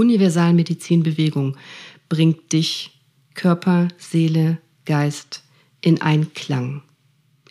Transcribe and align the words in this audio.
Universalmedizinbewegung 0.00 1.58
bringt 2.08 2.54
dich 2.54 2.98
Körper, 3.34 3.88
Seele, 3.98 4.56
Geist 4.86 5.42
in 5.82 6.00
Einklang. 6.00 6.82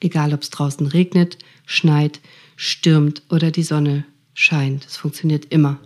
Egal, 0.02 0.34
ob 0.34 0.42
es 0.42 0.50
draußen 0.50 0.88
regnet, 0.88 1.38
schneit, 1.68 2.20
stürmt 2.56 3.22
oder 3.30 3.52
die 3.52 3.62
Sonne 3.62 4.04
scheint. 4.34 4.84
Es 4.88 4.98
funktioniert 4.98 5.46
immer. 5.54 5.80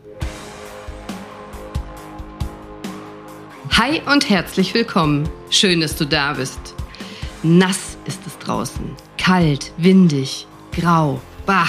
Hi 3.72 4.02
und 4.10 4.30
herzlich 4.30 4.74
willkommen. 4.74 5.28
Schön, 5.50 5.82
dass 5.82 5.98
du 5.98 6.06
da 6.06 6.32
bist. 6.32 6.76
Nass 7.44 7.98
ist 8.06 8.22
es 8.26 8.38
draußen. 8.38 8.86
Kalt, 9.18 9.74
windig, 9.78 10.48
grau, 10.72 11.22
bah, 11.46 11.68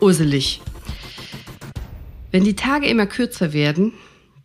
urselig. 0.00 0.62
Wenn 2.30 2.44
die 2.44 2.56
Tage 2.56 2.86
immer 2.86 3.06
kürzer 3.06 3.52
werden, 3.52 3.92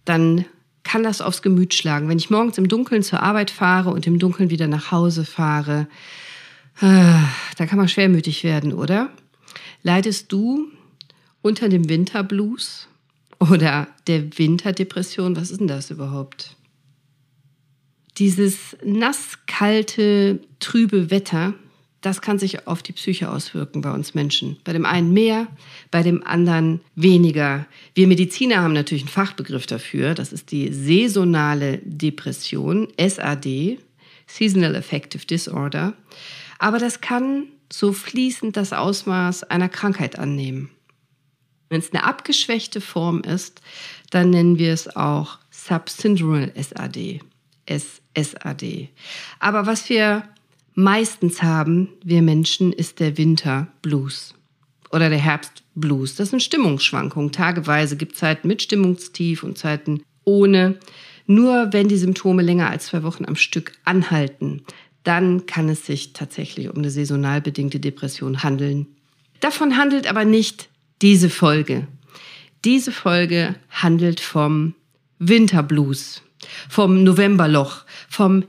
dann 0.06 0.46
kann 0.84 1.04
das 1.04 1.22
aufs 1.22 1.42
Gemüt 1.42 1.74
schlagen. 1.74 2.10
Wenn 2.10 2.18
ich 2.18 2.30
morgens 2.30 2.58
im 2.58 2.68
Dunkeln 2.68 3.04
zur 3.04 3.22
Arbeit 3.22 3.52
fahre 3.52 3.92
und 3.92 4.08
im 4.08 4.20
Dunkeln 4.20 4.50
wieder 4.50 4.68
nach 4.68 4.92
Hause 4.92 5.26
fahre, 5.26 5.88
ah, 6.80 7.24
da 7.58 7.66
kann 7.66 7.78
man 7.78 7.88
schwermütig 7.88 8.44
werden, 8.44 8.74
oder? 8.74 9.10
Leidest 9.84 10.32
du 10.32 10.68
unter 11.42 11.70
dem 11.70 11.90
Winterblues 11.90 12.88
oder 13.40 13.88
der 14.08 14.38
Winterdepression? 14.38 15.36
Was 15.36 15.52
ist 15.52 15.60
denn 15.60 15.68
das 15.68 15.92
überhaupt? 15.92 16.56
Dieses 18.18 18.78
nass-kalte, 18.84 20.42
trübe 20.60 21.10
Wetter, 21.10 21.54
das 22.02 22.22
kann 22.22 22.40
sich 22.40 22.68
auf 22.68 22.82
die 22.82 22.94
Psyche 22.94 23.30
auswirken 23.30 23.82
bei 23.82 23.92
uns 23.92 24.16
Menschen. 24.16 24.58
Bei 24.64 24.74
dem 24.74 24.86
einen 24.86 25.14
mehr, 25.14 25.48
bei 25.92 26.02
dem 26.02 26.26
anderen 26.26 26.82
weniger. 26.96 27.68
Wir 27.94 28.08
Mediziner 28.08 28.58
haben 28.62 28.74
natürlich 28.74 29.04
einen 29.04 29.10
Fachbegriff 29.10 29.68
dafür. 29.68 30.16
Das 30.16 30.34
ist 30.34 30.52
die 30.52 30.74
saisonale 30.74 31.80
Depression, 31.84 32.88
SAD, 33.00 33.78
Seasonal 34.26 34.76
Affective 34.76 35.26
Disorder. 35.26 35.94
Aber 36.58 36.80
das 36.80 37.02
kann 37.02 37.48
so 37.72 37.94
fließend 37.94 38.58
das 38.58 38.74
Ausmaß 38.74 39.44
einer 39.44 39.70
Krankheit 39.70 40.18
annehmen. 40.18 40.72
Wenn 41.70 41.80
es 41.80 41.94
eine 41.94 42.04
abgeschwächte 42.04 42.82
Form 42.82 43.22
ist, 43.22 43.62
dann 44.10 44.32
nennen 44.32 44.58
wir 44.58 44.74
es 44.74 44.94
auch 44.96 45.38
Subsyndromal 45.52 46.52
SAD. 46.56 47.22
SSAD. 47.70 48.90
Aber 49.40 49.66
was 49.66 49.88
wir 49.90 50.24
meistens 50.74 51.42
haben, 51.44 51.90
wir 52.04 52.22
Menschen, 52.22 52.74
ist 52.74 53.00
der 53.00 53.18
Winterblues 53.18 54.34
oder 54.92 55.10
der 55.10 55.20
Herbstblues. 55.20 56.16
Das 56.16 56.30
sind 56.30 56.44
Stimmungsschwankungen. 56.44 57.32
Tageweise 57.32 57.98
gibt 57.98 58.14
es 58.14 58.20
Zeiten 58.20 58.48
mit 58.48 58.62
Stimmungstief 58.62 59.44
und 59.44 59.58
Zeiten 59.58 60.04
ohne. 60.24 60.78
Nur 61.28 61.72
wenn 61.72 61.88
die 61.88 61.98
Symptome 61.98 62.42
länger 62.42 62.70
als 62.70 62.88
zwei 62.88 63.04
Wochen 63.04 63.26
am 63.26 63.36
Stück 63.36 63.74
anhalten, 63.86 64.64
dann 65.04 65.46
kann 65.46 65.70
es 65.70 65.86
sich 65.86 66.14
tatsächlich 66.14 66.70
um 66.70 66.78
eine 66.78 66.92
saisonal 66.92 67.42
bedingte 67.42 67.80
Depression 67.80 68.44
handeln. 68.44 68.88
Davon 69.40 69.78
handelt 69.78 70.08
aber 70.08 70.26
nicht 70.26 70.70
diese 71.02 71.30
Folge. 71.30 71.88
Diese 72.64 72.92
Folge 72.92 73.56
handelt 73.70 74.20
vom 74.20 74.76
Winterblues, 75.18 76.22
vom 76.70 77.04
Novemberloch, 77.04 77.86
vom 78.08 78.44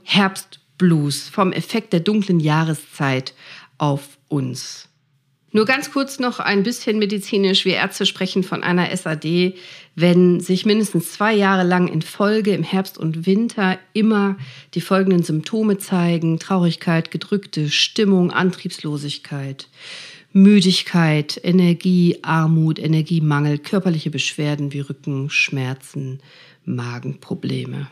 Herbstblues, 0.83 1.29
vom 1.29 1.51
Effekt 1.51 1.93
der 1.93 2.01
dunklen 2.01 2.39
Jahreszeit 2.39 3.33
auf 3.77 4.17
uns. 4.27 4.89
Nur 5.55 5.65
ganz 5.65 5.91
kurz 5.91 6.17
noch 6.17 6.39
ein 6.39 6.63
bisschen 6.63 6.97
medizinisch. 6.97 7.63
Wir 7.63 7.75
Ärzte 7.75 8.07
sprechen 8.07 8.43
von 8.43 8.63
einer 8.63 8.95
SAD, 8.95 9.53
wenn 9.95 10.39
sich 10.39 10.65
mindestens 10.65 11.11
zwei 11.11 11.33
Jahre 11.33 11.63
lang 11.63 11.87
in 11.87 12.01
Folge 12.01 12.53
im 12.53 12.63
Herbst 12.63 12.97
und 12.97 13.27
Winter 13.27 13.77
immer 13.93 14.35
die 14.73 14.81
folgenden 14.81 15.21
Symptome 15.21 15.77
zeigen. 15.77 16.39
Traurigkeit, 16.39 17.11
gedrückte 17.11 17.69
Stimmung, 17.69 18.31
Antriebslosigkeit, 18.31 19.67
Müdigkeit, 20.31 21.39
Energie, 21.43 22.17
Armut, 22.23 22.79
Energiemangel, 22.79 23.59
körperliche 23.59 24.09
Beschwerden 24.09 24.73
wie 24.73 24.79
Rückenschmerzen, 24.79 26.19
Magenprobleme. 26.65 27.91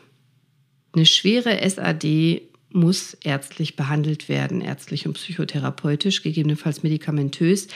Eine 0.93 1.05
schwere 1.05 1.59
SAD 1.69 2.41
muss 2.73 3.17
ärztlich 3.23 3.75
behandelt 3.75 4.29
werden, 4.29 4.61
ärztlich 4.61 5.07
und 5.07 5.13
psychotherapeutisch, 5.13 6.23
gegebenenfalls 6.23 6.83
medikamentös. 6.83 7.67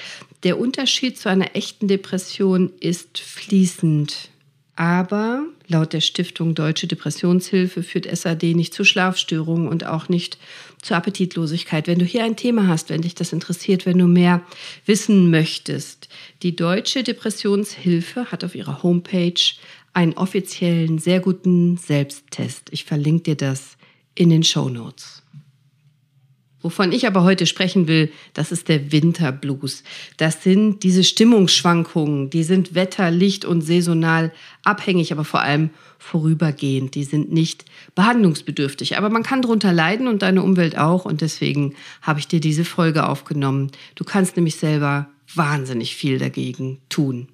Der 0.43 0.59
Unterschied 0.59 1.17
zu 1.17 1.29
einer 1.29 1.55
echten 1.55 1.87
Depression 1.87 2.71
ist 2.79 3.19
fließend. 3.19 4.29
Aber 4.77 5.45
laut 5.67 5.93
der 5.93 6.01
Stiftung 6.01 6.53
Deutsche 6.53 6.87
Depressionshilfe 6.87 7.81
führt 7.81 8.13
SAD 8.13 8.53
nicht 8.55 8.73
zu 8.73 8.83
Schlafstörungen 8.83 9.69
und 9.69 9.85
auch 9.85 10.09
nicht 10.09 10.37
zur 10.81 10.97
Appetitlosigkeit. 10.97 11.87
Wenn 11.87 11.99
du 11.99 12.05
hier 12.05 12.25
ein 12.25 12.35
Thema 12.35 12.67
hast, 12.67 12.89
wenn 12.89 13.01
dich 13.01 13.15
das 13.15 13.31
interessiert, 13.31 13.85
wenn 13.85 13.97
du 13.97 14.05
mehr 14.05 14.41
wissen 14.85 15.29
möchtest, 15.29 16.09
die 16.43 16.57
Deutsche 16.57 17.03
Depressionshilfe 17.03 18.31
hat 18.31 18.43
auf 18.43 18.53
ihrer 18.53 18.83
Homepage 18.83 19.39
einen 19.93 20.13
offiziellen, 20.13 20.99
sehr 20.99 21.21
guten 21.21 21.77
Selbsttest. 21.77 22.67
Ich 22.71 22.83
verlinke 22.83 23.23
dir 23.23 23.35
das 23.35 23.74
in 24.15 24.29
den 24.29 24.43
Show 24.43 24.69
Notes. 24.69 25.21
Wovon 26.65 26.91
ich 26.91 27.05
aber 27.05 27.21
heute 27.21 27.45
sprechen 27.45 27.87
will, 27.87 28.11
das 28.33 28.51
ist 28.51 28.69
der 28.69 28.91
Winterblues. 28.91 29.83
Das 30.17 30.41
sind 30.41 30.81
diese 30.81 31.03
Stimmungsschwankungen, 31.03 32.31
die 32.31 32.41
sind 32.43 32.73
wetter-, 32.73 33.11
licht- 33.11 33.45
und 33.45 33.61
saisonal 33.61 34.33
abhängig, 34.63 35.11
aber 35.11 35.25
vor 35.25 35.41
allem 35.41 35.69
vorübergehend. 35.99 36.95
Die 36.95 37.03
sind 37.03 37.31
nicht 37.31 37.65
behandlungsbedürftig, 37.93 38.97
aber 38.97 39.11
man 39.11 39.21
kann 39.21 39.43
darunter 39.43 39.73
leiden 39.73 40.07
und 40.07 40.23
deine 40.23 40.41
Umwelt 40.41 40.75
auch 40.75 41.05
und 41.05 41.21
deswegen 41.21 41.75
habe 42.01 42.19
ich 42.19 42.27
dir 42.27 42.39
diese 42.39 42.65
Folge 42.65 43.07
aufgenommen. 43.07 43.69
Du 43.93 44.03
kannst 44.03 44.35
nämlich 44.35 44.55
selber 44.55 45.07
wahnsinnig 45.35 45.95
viel 45.95 46.17
dagegen 46.17 46.79
tun 46.89 47.27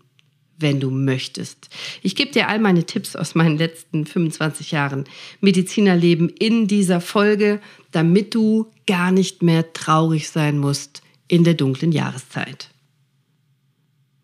wenn 0.62 0.80
du 0.80 0.90
möchtest. 0.90 1.70
Ich 2.02 2.16
gebe 2.16 2.32
dir 2.32 2.48
all 2.48 2.60
meine 2.60 2.86
Tipps 2.86 3.16
aus 3.16 3.36
meinen 3.36 3.58
letzten 3.58 4.06
25 4.06 4.72
Jahren 4.72 5.06
Medizinerleben 5.40 6.30
in 6.30 6.68
dieser 6.68 7.02
Folge, 7.02 7.60
damit 7.92 8.36
du 8.36 8.72
gar 8.88 9.12
nicht 9.12 9.44
mehr 9.44 9.74
traurig 9.74 10.30
sein 10.30 10.58
musst 10.58 11.02
in 11.28 11.44
der 11.44 11.54
dunklen 11.54 11.92
Jahreszeit. 11.92 12.70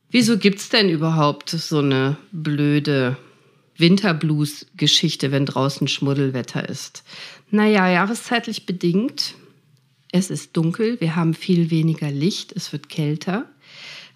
Wieso 0.10 0.38
gibt 0.38 0.60
es 0.60 0.70
denn 0.70 0.90
überhaupt 0.90 1.50
so 1.50 1.80
eine 1.80 2.18
blöde 2.32 3.18
Winterblues-Geschichte, 3.78 5.32
wenn 5.32 5.46
draußen 5.46 5.88
Schmuddelwetter 5.88 6.68
ist? 6.68 7.04
Naja, 7.52 7.90
jahreszeitlich 7.90 8.66
bedingt. 8.66 9.36
Es 10.12 10.30
ist 10.30 10.56
dunkel, 10.56 11.00
wir 11.02 11.16
haben 11.16 11.34
viel 11.34 11.70
weniger 11.70 12.10
Licht, 12.10 12.54
es 12.56 12.72
wird 12.72 12.90
kälter. 12.90 13.46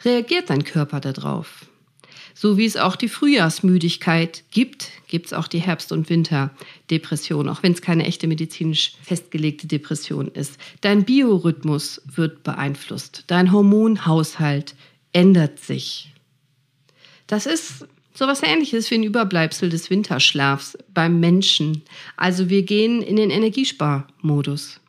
Reagiert 0.03 0.50
dein 0.50 0.64
Körper 0.64 1.00
darauf? 1.00 1.66
So 2.41 2.57
wie 2.57 2.66
es 2.66 2.75
auch 2.75 2.96
die 2.96 3.07
Frühjahrsmüdigkeit 3.07 4.44
gibt, 4.50 4.90
gibt 5.07 5.28
es 5.28 5.34
auch 5.34 5.47
die 5.47 5.59
Herbst- 5.59 5.91
und 5.91 6.09
Winterdepression, 6.09 7.47
auch 7.47 7.62
wenn 7.62 7.74
es 7.74 7.84
keine 7.84 8.03
echte 8.07 8.25
medizinisch 8.25 8.94
festgelegte 9.03 9.68
Depression 9.68 10.28
ist. 10.28 10.57
Dein 10.81 11.03
Biorhythmus 11.03 12.02
wird 12.16 12.41
beeinflusst, 12.41 13.25
dein 13.28 13.52
Hormonhaushalt 13.52 14.74
ändert 15.13 15.59
sich. 15.59 16.12
Das 17.28 17.46
ist 17.46 17.85
sowas 18.16 18.41
ähnliches 18.41 18.90
wie 18.90 18.96
ein 18.96 19.03
Überbleibsel 19.03 19.69
des 19.69 19.91
Winterschlafs 19.91 20.79
beim 20.96 21.19
Menschen. 21.19 21.84
Also 22.18 22.50
wir 22.50 22.63
gehen 22.63 23.03
in 23.03 23.18
den 23.18 23.29
Energiesparmodus. 23.29 24.79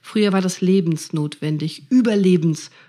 Früher 0.00 0.32
war 0.32 0.40
das 0.40 0.62
lebensnotwendig, 0.62 1.82
überlebensnotwendig. 1.90 2.83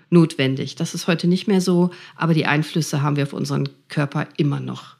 Das 0.76 0.94
ist 0.94 1.06
heute 1.06 1.26
nicht 1.26 1.48
mehr 1.48 1.60
so, 1.60 1.90
aber 2.14 2.34
die 2.34 2.46
Einflüsse 2.46 3.02
haben 3.02 3.16
wir 3.16 3.24
auf 3.24 3.32
unseren 3.32 3.68
Körper 3.88 4.26
immer 4.36 4.60
noch. 4.60 4.96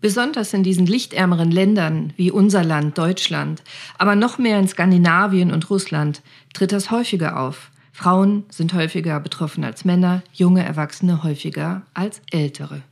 Besonders 0.00 0.52
in 0.52 0.64
diesen 0.64 0.86
lichtärmeren 0.86 1.50
Ländern 1.50 2.12
wie 2.16 2.30
unser 2.30 2.64
Land, 2.64 2.98
Deutschland, 2.98 3.62
aber 3.98 4.16
noch 4.16 4.36
mehr 4.36 4.58
in 4.58 4.66
Skandinavien 4.66 5.52
und 5.52 5.70
Russland 5.70 6.22
tritt 6.54 6.72
das 6.72 6.90
häufiger 6.90 7.38
auf. 7.38 7.70
Frauen 7.92 8.44
sind 8.48 8.74
häufiger 8.74 9.20
betroffen 9.20 9.64
als 9.64 9.84
Männer, 9.84 10.22
junge 10.32 10.64
Erwachsene 10.64 11.22
häufiger 11.22 11.82
als 11.94 12.20
ältere. 12.30 12.82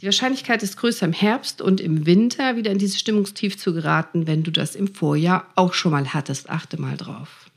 Die 0.00 0.06
Wahrscheinlichkeit 0.06 0.62
ist 0.62 0.76
größer 0.78 1.06
im 1.06 1.12
Herbst 1.12 1.60
und 1.60 1.80
im 1.80 2.06
Winter 2.06 2.56
wieder 2.56 2.70
in 2.70 2.78
dieses 2.78 2.98
Stimmungstief 2.98 3.58
zu 3.58 3.74
geraten, 3.74 4.26
wenn 4.26 4.42
du 4.42 4.50
das 4.50 4.74
im 4.74 4.88
Vorjahr 4.88 5.46
auch 5.56 5.74
schon 5.74 5.92
mal 5.92 6.14
hattest. 6.14 6.48
Achte 6.48 6.80
mal 6.80 6.96
drauf. 6.96 7.49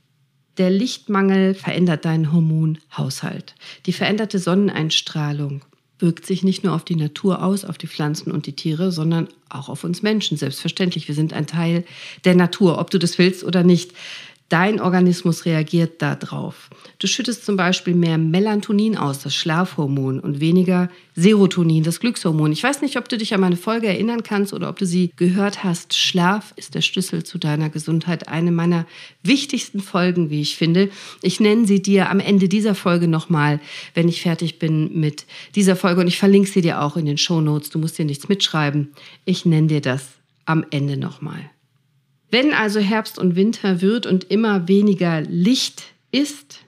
Der 0.57 0.69
Lichtmangel 0.69 1.55
verändert 1.55 2.05
deinen 2.05 2.31
Hormonhaushalt. 2.31 3.55
Die 3.85 3.93
veränderte 3.93 4.37
Sonneneinstrahlung 4.39 5.63
wirkt 5.99 6.25
sich 6.25 6.43
nicht 6.43 6.63
nur 6.63 6.73
auf 6.75 6.83
die 6.83 6.95
Natur 6.95 7.41
aus, 7.41 7.65
auf 7.65 7.77
die 7.77 7.87
Pflanzen 7.87 8.31
und 8.31 8.45
die 8.45 8.55
Tiere, 8.55 8.91
sondern 8.91 9.29
auch 9.49 9.69
auf 9.69 9.83
uns 9.83 10.03
Menschen. 10.03 10.37
Selbstverständlich, 10.37 11.07
wir 11.07 11.15
sind 11.15 11.33
ein 11.33 11.47
Teil 11.47 11.85
der 12.25 12.35
Natur, 12.35 12.77
ob 12.77 12.91
du 12.91 12.99
das 12.99 13.17
willst 13.17 13.43
oder 13.43 13.63
nicht. 13.63 13.93
Dein 14.53 14.79
Organismus 14.79 15.45
reagiert 15.45 15.99
darauf. 16.03 16.69
Du 16.99 17.07
schüttest 17.07 17.43
zum 17.43 17.57
Beispiel 17.57 17.95
mehr 17.95 18.19
Melatonin 18.19 18.95
aus, 18.95 19.17
das 19.17 19.33
Schlafhormon, 19.33 20.19
und 20.19 20.41
weniger 20.41 20.89
Serotonin, 21.15 21.81
das 21.81 21.99
Glückshormon. 21.99 22.51
Ich 22.51 22.61
weiß 22.61 22.83
nicht, 22.83 22.95
ob 22.97 23.09
du 23.09 23.17
dich 23.17 23.33
an 23.33 23.41
meine 23.41 23.55
Folge 23.55 23.87
erinnern 23.87 24.21
kannst 24.21 24.53
oder 24.53 24.69
ob 24.69 24.77
du 24.77 24.85
sie 24.85 25.11
gehört 25.15 25.63
hast. 25.63 25.95
Schlaf 25.95 26.53
ist 26.55 26.75
der 26.75 26.81
Schlüssel 26.81 27.23
zu 27.23 27.39
deiner 27.39 27.71
Gesundheit. 27.71 28.27
Eine 28.27 28.51
meiner 28.51 28.85
wichtigsten 29.23 29.79
Folgen, 29.79 30.29
wie 30.29 30.41
ich 30.41 30.55
finde. 30.55 30.91
Ich 31.23 31.39
nenne 31.39 31.65
sie 31.65 31.81
dir 31.81 32.11
am 32.11 32.19
Ende 32.19 32.47
dieser 32.47 32.75
Folge 32.75 33.07
nochmal, 33.07 33.59
wenn 33.95 34.07
ich 34.07 34.21
fertig 34.21 34.59
bin 34.59 34.99
mit 34.99 35.25
dieser 35.55 35.75
Folge. 35.75 36.01
Und 36.01 36.07
ich 36.07 36.19
verlinke 36.19 36.51
sie 36.51 36.61
dir 36.61 36.83
auch 36.83 36.95
in 36.95 37.07
den 37.07 37.17
Show 37.17 37.41
Notes. 37.41 37.71
Du 37.71 37.79
musst 37.79 37.97
dir 37.97 38.05
nichts 38.05 38.29
mitschreiben. 38.29 38.93
Ich 39.25 39.47
nenne 39.47 39.65
dir 39.65 39.81
das 39.81 40.09
am 40.45 40.63
Ende 40.69 40.95
nochmal. 40.95 41.49
Wenn 42.33 42.51
also 42.51 42.79
Herbst 42.79 43.19
und 43.19 43.35
Winter 43.35 43.81
wird 43.81 44.07
und 44.07 44.23
immer 44.31 44.67
weniger 44.67 45.21
Licht 45.21 45.83
ist, 46.09 46.61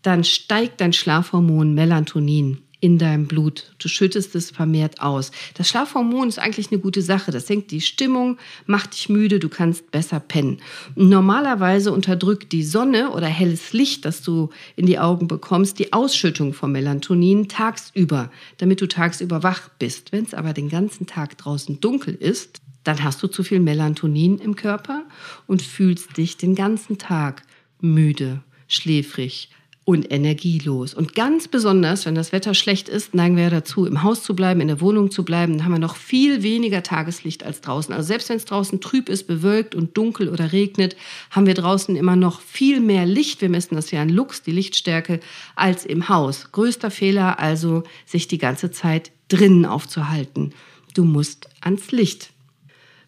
dann 0.00 0.24
steigt 0.24 0.80
dein 0.80 0.94
Schlafhormon 0.94 1.74
Melatonin 1.74 2.62
in 2.80 2.96
deinem 2.96 3.26
Blut. 3.26 3.74
Du 3.78 3.88
schüttest 3.88 4.34
es 4.34 4.50
vermehrt 4.50 5.02
aus. 5.02 5.30
Das 5.52 5.68
Schlafhormon 5.68 6.30
ist 6.30 6.38
eigentlich 6.38 6.72
eine 6.72 6.80
gute 6.80 7.02
Sache. 7.02 7.32
Das 7.32 7.46
senkt 7.46 7.70
die 7.70 7.82
Stimmung, 7.82 8.38
macht 8.64 8.94
dich 8.94 9.10
müde, 9.10 9.40
du 9.40 9.50
kannst 9.50 9.90
besser 9.90 10.20
pennen. 10.20 10.62
Normalerweise 10.94 11.92
unterdrückt 11.92 12.52
die 12.52 12.64
Sonne 12.64 13.10
oder 13.10 13.26
helles 13.26 13.74
Licht, 13.74 14.06
das 14.06 14.22
du 14.22 14.48
in 14.74 14.86
die 14.86 14.98
Augen 14.98 15.28
bekommst, 15.28 15.78
die 15.78 15.92
Ausschüttung 15.92 16.54
von 16.54 16.72
Melatonin 16.72 17.46
tagsüber, 17.46 18.30
damit 18.56 18.80
du 18.80 18.88
tagsüber 18.88 19.42
wach 19.42 19.68
bist. 19.78 20.12
Wenn 20.12 20.24
es 20.24 20.32
aber 20.32 20.54
den 20.54 20.70
ganzen 20.70 21.06
Tag 21.06 21.36
draußen 21.36 21.78
dunkel 21.78 22.14
ist, 22.14 22.59
dann 22.84 23.02
hast 23.02 23.22
du 23.22 23.26
zu 23.26 23.42
viel 23.42 23.60
Melatonin 23.60 24.38
im 24.38 24.56
Körper 24.56 25.04
und 25.46 25.62
fühlst 25.62 26.16
dich 26.16 26.36
den 26.36 26.54
ganzen 26.54 26.98
Tag 26.98 27.42
müde, 27.80 28.42
schläfrig 28.68 29.50
und 29.90 30.12
energielos. 30.12 30.94
Und 30.94 31.14
ganz 31.14 31.48
besonders, 31.48 32.06
wenn 32.06 32.14
das 32.14 32.30
Wetter 32.32 32.54
schlecht 32.54 32.88
ist, 32.88 33.14
neigen 33.14 33.36
wir 33.36 33.50
dazu, 33.50 33.86
im 33.86 34.02
Haus 34.02 34.22
zu 34.22 34.36
bleiben, 34.36 34.60
in 34.60 34.68
der 34.68 34.80
Wohnung 34.80 35.10
zu 35.10 35.24
bleiben. 35.24 35.54
Dann 35.54 35.64
haben 35.64 35.72
wir 35.72 35.78
noch 35.80 35.96
viel 35.96 36.42
weniger 36.42 36.82
Tageslicht 36.82 37.42
als 37.44 37.60
draußen. 37.60 37.92
Also 37.92 38.06
selbst 38.06 38.28
wenn 38.28 38.36
es 38.36 38.44
draußen 38.44 38.80
trüb 38.80 39.08
ist, 39.08 39.26
bewölkt 39.26 39.74
und 39.74 39.96
dunkel 39.96 40.28
oder 40.28 40.52
regnet, 40.52 40.96
haben 41.30 41.46
wir 41.46 41.54
draußen 41.54 41.96
immer 41.96 42.14
noch 42.14 42.40
viel 42.40 42.80
mehr 42.80 43.04
Licht. 43.04 43.40
Wir 43.40 43.48
messen 43.48 43.74
das 43.74 43.90
ja 43.90 44.00
an 44.02 44.10
Lux, 44.10 44.42
die 44.42 44.52
Lichtstärke, 44.52 45.18
als 45.56 45.84
im 45.84 46.08
Haus. 46.08 46.52
Größter 46.52 46.90
Fehler 46.90 47.40
also, 47.40 47.82
sich 48.06 48.28
die 48.28 48.38
ganze 48.38 48.70
Zeit 48.70 49.10
drinnen 49.28 49.64
aufzuhalten. 49.64 50.52
Du 50.94 51.04
musst 51.04 51.48
ans 51.60 51.90
Licht. 51.90 52.30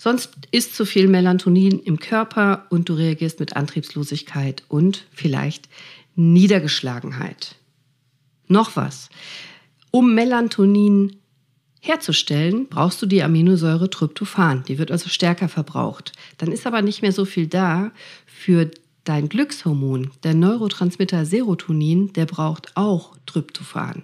Sonst 0.02 0.30
ist 0.50 0.74
zu 0.74 0.84
viel 0.84 1.06
Melatonin 1.06 1.78
im 1.78 2.00
Körper 2.00 2.66
und 2.70 2.88
du 2.88 2.94
reagierst 2.94 3.38
mit 3.38 3.54
Antriebslosigkeit 3.54 4.64
und 4.66 5.06
vielleicht 5.12 5.68
Niedergeschlagenheit. 6.16 7.54
Noch 8.48 8.74
was. 8.74 9.10
Um 9.92 10.12
Melatonin 10.16 11.18
herzustellen, 11.78 12.66
brauchst 12.68 13.00
du 13.00 13.06
die 13.06 13.22
Aminosäure 13.22 13.90
Tryptophan. 13.90 14.64
Die 14.64 14.78
wird 14.78 14.90
also 14.90 15.08
stärker 15.08 15.48
verbraucht. 15.48 16.10
Dann 16.38 16.50
ist 16.50 16.66
aber 16.66 16.82
nicht 16.82 17.02
mehr 17.02 17.12
so 17.12 17.24
viel 17.24 17.46
da 17.46 17.92
für 18.26 18.72
dein 19.04 19.28
Glückshormon. 19.28 20.10
Der 20.22 20.34
Neurotransmitter 20.34 21.24
Serotonin, 21.26 22.12
der 22.12 22.26
braucht 22.26 22.76
auch 22.76 23.16
Tryptophan. 23.26 24.02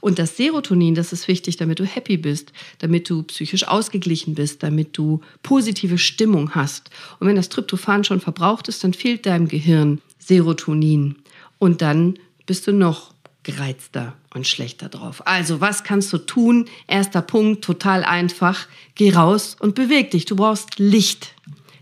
Und 0.00 0.18
das 0.18 0.36
Serotonin, 0.36 0.94
das 0.94 1.12
ist 1.12 1.28
wichtig, 1.28 1.56
damit 1.56 1.78
du 1.78 1.84
happy 1.84 2.16
bist, 2.16 2.52
damit 2.78 3.10
du 3.10 3.22
psychisch 3.24 3.68
ausgeglichen 3.68 4.34
bist, 4.34 4.62
damit 4.62 4.96
du 4.96 5.20
positive 5.42 5.98
Stimmung 5.98 6.54
hast. 6.54 6.90
Und 7.18 7.28
wenn 7.28 7.36
das 7.36 7.50
Tryptophan 7.50 8.04
schon 8.04 8.20
verbraucht 8.20 8.68
ist, 8.68 8.82
dann 8.84 8.94
fehlt 8.94 9.26
deinem 9.26 9.48
Gehirn 9.48 10.00
Serotonin. 10.18 11.16
Und 11.58 11.82
dann 11.82 12.18
bist 12.46 12.66
du 12.66 12.72
noch 12.72 13.12
gereizter 13.42 14.14
und 14.34 14.46
schlechter 14.46 14.88
drauf. 14.88 15.26
Also, 15.26 15.60
was 15.60 15.84
kannst 15.84 16.12
du 16.12 16.18
tun? 16.18 16.66
Erster 16.86 17.22
Punkt, 17.22 17.64
total 17.64 18.04
einfach. 18.04 18.66
Geh 18.94 19.12
raus 19.12 19.56
und 19.58 19.74
beweg 19.74 20.10
dich. 20.10 20.24
Du 20.24 20.36
brauchst 20.36 20.78
Licht. 20.78 21.34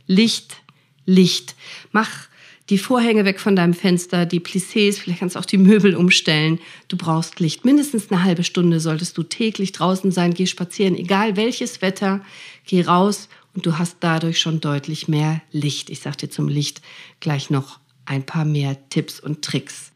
Licht, 0.06 0.56
Licht. 1.04 1.54
Mach 1.92 2.28
die 2.70 2.78
Vorhänge 2.78 3.24
weg 3.24 3.40
von 3.40 3.56
deinem 3.56 3.74
Fenster, 3.74 4.26
die 4.26 4.40
Plissés, 4.40 4.98
vielleicht 4.98 5.20
kannst 5.20 5.36
du 5.36 5.40
auch 5.40 5.46
die 5.46 5.58
Möbel 5.58 5.96
umstellen. 5.96 6.58
Du 6.88 6.96
brauchst 6.96 7.40
Licht. 7.40 7.64
Mindestens 7.64 8.10
eine 8.10 8.22
halbe 8.22 8.44
Stunde 8.44 8.78
solltest 8.80 9.16
du 9.16 9.22
täglich 9.22 9.72
draußen 9.72 10.10
sein, 10.10 10.34
geh 10.34 10.46
spazieren, 10.46 10.94
egal 10.94 11.36
welches 11.36 11.80
Wetter, 11.80 12.20
geh 12.66 12.82
raus 12.82 13.28
und 13.54 13.64
du 13.64 13.78
hast 13.78 13.96
dadurch 14.00 14.38
schon 14.38 14.60
deutlich 14.60 15.08
mehr 15.08 15.40
Licht. 15.50 15.88
Ich 15.88 16.00
sag 16.00 16.18
dir 16.18 16.28
zum 16.28 16.48
Licht 16.48 16.82
gleich 17.20 17.48
noch 17.48 17.80
ein 18.04 18.24
paar 18.24 18.44
mehr 18.44 18.88
Tipps 18.90 19.18
und 19.18 19.42
Tricks. 19.42 19.92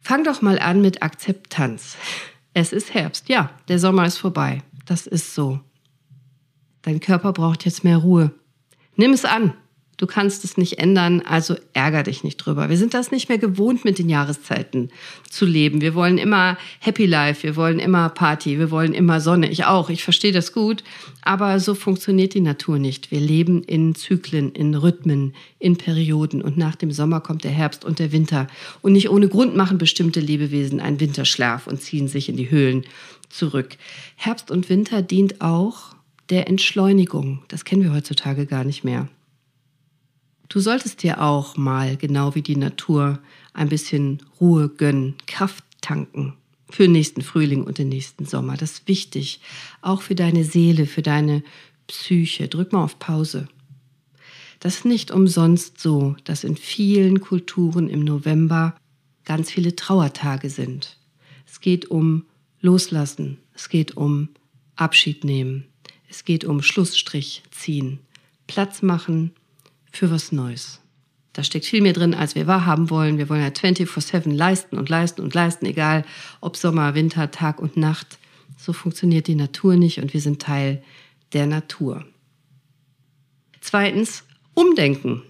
Fang 0.00 0.24
doch 0.24 0.42
mal 0.42 0.58
an 0.58 0.80
mit 0.80 1.02
Akzeptanz. 1.02 1.96
Es 2.52 2.72
ist 2.72 2.94
Herbst. 2.94 3.28
Ja, 3.28 3.50
der 3.68 3.78
Sommer 3.78 4.06
ist 4.06 4.18
vorbei. 4.18 4.62
Das 4.86 5.06
ist 5.06 5.34
so. 5.34 5.60
Dein 6.82 7.00
Körper 7.00 7.32
braucht 7.32 7.64
jetzt 7.64 7.84
mehr 7.84 7.98
Ruhe. 7.98 8.32
Nimm 8.96 9.12
es 9.12 9.24
an. 9.24 9.54
Du 10.00 10.06
kannst 10.06 10.44
es 10.44 10.56
nicht 10.56 10.78
ändern, 10.78 11.20
also 11.26 11.56
ärger 11.74 12.04
dich 12.04 12.24
nicht 12.24 12.38
drüber. 12.38 12.70
Wir 12.70 12.78
sind 12.78 12.94
das 12.94 13.10
nicht 13.10 13.28
mehr 13.28 13.36
gewohnt, 13.36 13.84
mit 13.84 13.98
den 13.98 14.08
Jahreszeiten 14.08 14.88
zu 15.28 15.44
leben. 15.44 15.82
Wir 15.82 15.94
wollen 15.94 16.16
immer 16.16 16.56
Happy 16.78 17.04
Life, 17.04 17.42
wir 17.42 17.54
wollen 17.54 17.78
immer 17.78 18.08
Party, 18.08 18.58
wir 18.58 18.70
wollen 18.70 18.94
immer 18.94 19.20
Sonne. 19.20 19.50
Ich 19.50 19.66
auch, 19.66 19.90
ich 19.90 20.02
verstehe 20.02 20.32
das 20.32 20.54
gut, 20.54 20.84
aber 21.20 21.60
so 21.60 21.74
funktioniert 21.74 22.32
die 22.32 22.40
Natur 22.40 22.78
nicht. 22.78 23.10
Wir 23.10 23.20
leben 23.20 23.62
in 23.62 23.94
Zyklen, 23.94 24.52
in 24.52 24.74
Rhythmen, 24.74 25.34
in 25.58 25.76
Perioden 25.76 26.40
und 26.40 26.56
nach 26.56 26.76
dem 26.76 26.92
Sommer 26.92 27.20
kommt 27.20 27.44
der 27.44 27.50
Herbst 27.50 27.84
und 27.84 27.98
der 27.98 28.10
Winter. 28.10 28.46
Und 28.80 28.94
nicht 28.94 29.10
ohne 29.10 29.28
Grund 29.28 29.54
machen 29.54 29.76
bestimmte 29.76 30.20
Lebewesen 30.20 30.80
einen 30.80 30.98
Winterschlaf 30.98 31.66
und 31.66 31.82
ziehen 31.82 32.08
sich 32.08 32.30
in 32.30 32.38
die 32.38 32.50
Höhlen 32.50 32.86
zurück. 33.28 33.76
Herbst 34.16 34.50
und 34.50 34.70
Winter 34.70 35.02
dient 35.02 35.42
auch 35.42 35.94
der 36.30 36.48
Entschleunigung. 36.48 37.42
Das 37.48 37.66
kennen 37.66 37.82
wir 37.82 37.92
heutzutage 37.92 38.46
gar 38.46 38.64
nicht 38.64 38.82
mehr. 38.82 39.06
Du 40.50 40.58
solltest 40.58 41.04
dir 41.04 41.22
auch 41.22 41.56
mal, 41.56 41.96
genau 41.96 42.34
wie 42.34 42.42
die 42.42 42.56
Natur, 42.56 43.20
ein 43.52 43.68
bisschen 43.68 44.20
Ruhe 44.40 44.68
gönnen, 44.68 45.14
Kraft 45.28 45.62
tanken 45.80 46.34
für 46.68 46.82
den 46.82 46.92
nächsten 46.92 47.22
Frühling 47.22 47.62
und 47.62 47.78
den 47.78 47.88
nächsten 47.88 48.26
Sommer. 48.26 48.56
Das 48.56 48.72
ist 48.72 48.88
wichtig, 48.88 49.40
auch 49.80 50.02
für 50.02 50.16
deine 50.16 50.42
Seele, 50.42 50.86
für 50.86 51.02
deine 51.02 51.44
Psyche. 51.86 52.48
Drück 52.48 52.72
mal 52.72 52.82
auf 52.82 52.98
Pause. 52.98 53.48
Das 54.58 54.78
ist 54.78 54.84
nicht 54.84 55.12
umsonst 55.12 55.80
so, 55.80 56.16
dass 56.24 56.42
in 56.42 56.56
vielen 56.56 57.20
Kulturen 57.20 57.88
im 57.88 58.00
November 58.00 58.74
ganz 59.24 59.52
viele 59.52 59.76
Trauertage 59.76 60.50
sind. 60.50 60.98
Es 61.46 61.60
geht 61.60 61.92
um 61.92 62.24
Loslassen, 62.60 63.38
es 63.54 63.68
geht 63.68 63.96
um 63.96 64.30
Abschied 64.74 65.22
nehmen, 65.22 65.66
es 66.08 66.24
geht 66.24 66.44
um 66.44 66.60
Schlussstrich 66.60 67.44
ziehen, 67.52 68.00
Platz 68.48 68.82
machen 68.82 69.30
für 69.90 70.10
was 70.10 70.32
Neues. 70.32 70.80
Da 71.32 71.44
steckt 71.44 71.66
viel 71.66 71.80
mehr 71.80 71.92
drin, 71.92 72.14
als 72.14 72.34
wir 72.34 72.46
wahrhaben 72.46 72.90
wollen. 72.90 73.18
Wir 73.18 73.28
wollen 73.28 73.42
ja 73.42 73.48
24-7 73.48 74.32
leisten 74.34 74.76
und 74.76 74.88
leisten 74.88 75.22
und 75.22 75.32
leisten, 75.32 75.66
egal 75.66 76.04
ob 76.40 76.56
Sommer, 76.56 76.94
Winter, 76.94 77.30
Tag 77.30 77.60
und 77.60 77.76
Nacht. 77.76 78.18
So 78.56 78.72
funktioniert 78.72 79.26
die 79.26 79.36
Natur 79.36 79.76
nicht 79.76 80.00
und 80.00 80.12
wir 80.12 80.20
sind 80.20 80.42
Teil 80.42 80.82
der 81.32 81.46
Natur. 81.46 82.04
Zweitens, 83.60 84.24
umdenken. 84.54 85.22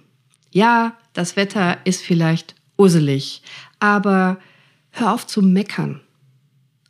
Ja, 0.51 0.97
das 1.13 1.37
Wetter 1.37 1.79
ist 1.85 2.03
vielleicht 2.03 2.55
usselig, 2.77 3.43
aber 3.79 4.39
hör 4.91 5.13
auf 5.13 5.27
zu 5.27 5.43
meckern. 5.43 6.01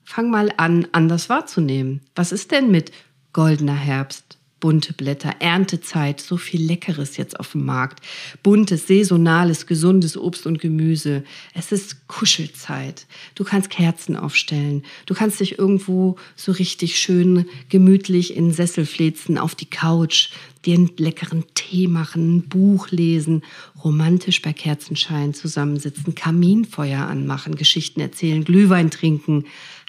Fang 0.05 0.31
mal 0.31 0.53
an, 0.57 0.87
anders 0.93 1.29
wahrzunehmen. 1.29 2.01
Was 2.15 2.33
ist 2.33 2.51
denn 2.51 2.71
mit 2.71 2.91
goldener 3.33 3.75
Herbst, 3.75 4.39
bunte 4.61 4.93
Blätter, 4.93 5.37
Erntezeit, 5.41 6.21
so 6.21 6.37
viel 6.37 6.63
Leckeres 6.63 7.17
jetzt 7.17 7.41
auf 7.41 7.53
dem 7.53 7.65
Markt. 7.65 8.05
Buntes, 8.43 8.87
saisonales, 8.87 9.67
gesundes 9.67 10.17
Obst 10.17 10.47
und 10.47 10.61
Gemüse. 10.61 11.25
Es 11.55 11.73
ist 11.73 12.07
Kuschelzeit. 12.07 13.07
Du 13.35 13.45
kannst 13.45 13.71
Kerzen 13.71 14.17
aufstellen. 14.17 14.85
Du 15.07 15.15
kannst 15.15 15.41
dich 15.41 15.59
irgendwo 15.59 16.17
so 16.37 16.53
richtig 16.53 17.01
schön 17.01 17.47
gemütlich 17.71 18.37
in 18.37 18.53
Sessel 18.53 18.87
flezen, 18.87 19.39
auf 19.39 19.55
die 19.55 19.71
Couch, 19.71 20.31
dir 20.67 20.75
einen 20.75 20.91
leckeren 20.99 21.45
Tee 21.55 21.89
machen, 21.89 22.37
ein 22.37 22.49
Buch 22.49 22.91
lesen, 22.91 23.43
romantisch 23.83 24.43
bei 24.43 24.53
Kerzenschein 24.53 25.33
zusammensitzen, 25.33 26.15
Kaminfeuer 26.15 27.01
anmachen, 27.01 27.55
Geschichten 27.55 28.01
erzählen, 28.01 28.45
Glühwein 28.45 28.91
trinken, 28.91 29.47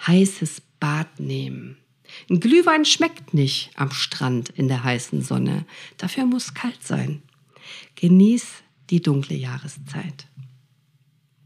heißes 0.07 0.61
Bad 0.79 1.19
nehmen. 1.19 1.80
Ein 2.29 2.39
Glühwein 2.39 2.85
schmeckt 2.85 3.33
nicht 3.33 3.71
am 3.75 3.91
Strand 3.91 4.49
in 4.49 4.67
der 4.67 4.83
heißen 4.83 5.21
Sonne. 5.21 5.65
Dafür 5.97 6.25
muss 6.25 6.53
kalt 6.53 6.83
sein. 6.83 7.21
Genieß 7.95 8.45
die 8.89 9.01
dunkle 9.01 9.35
Jahreszeit. 9.35 10.27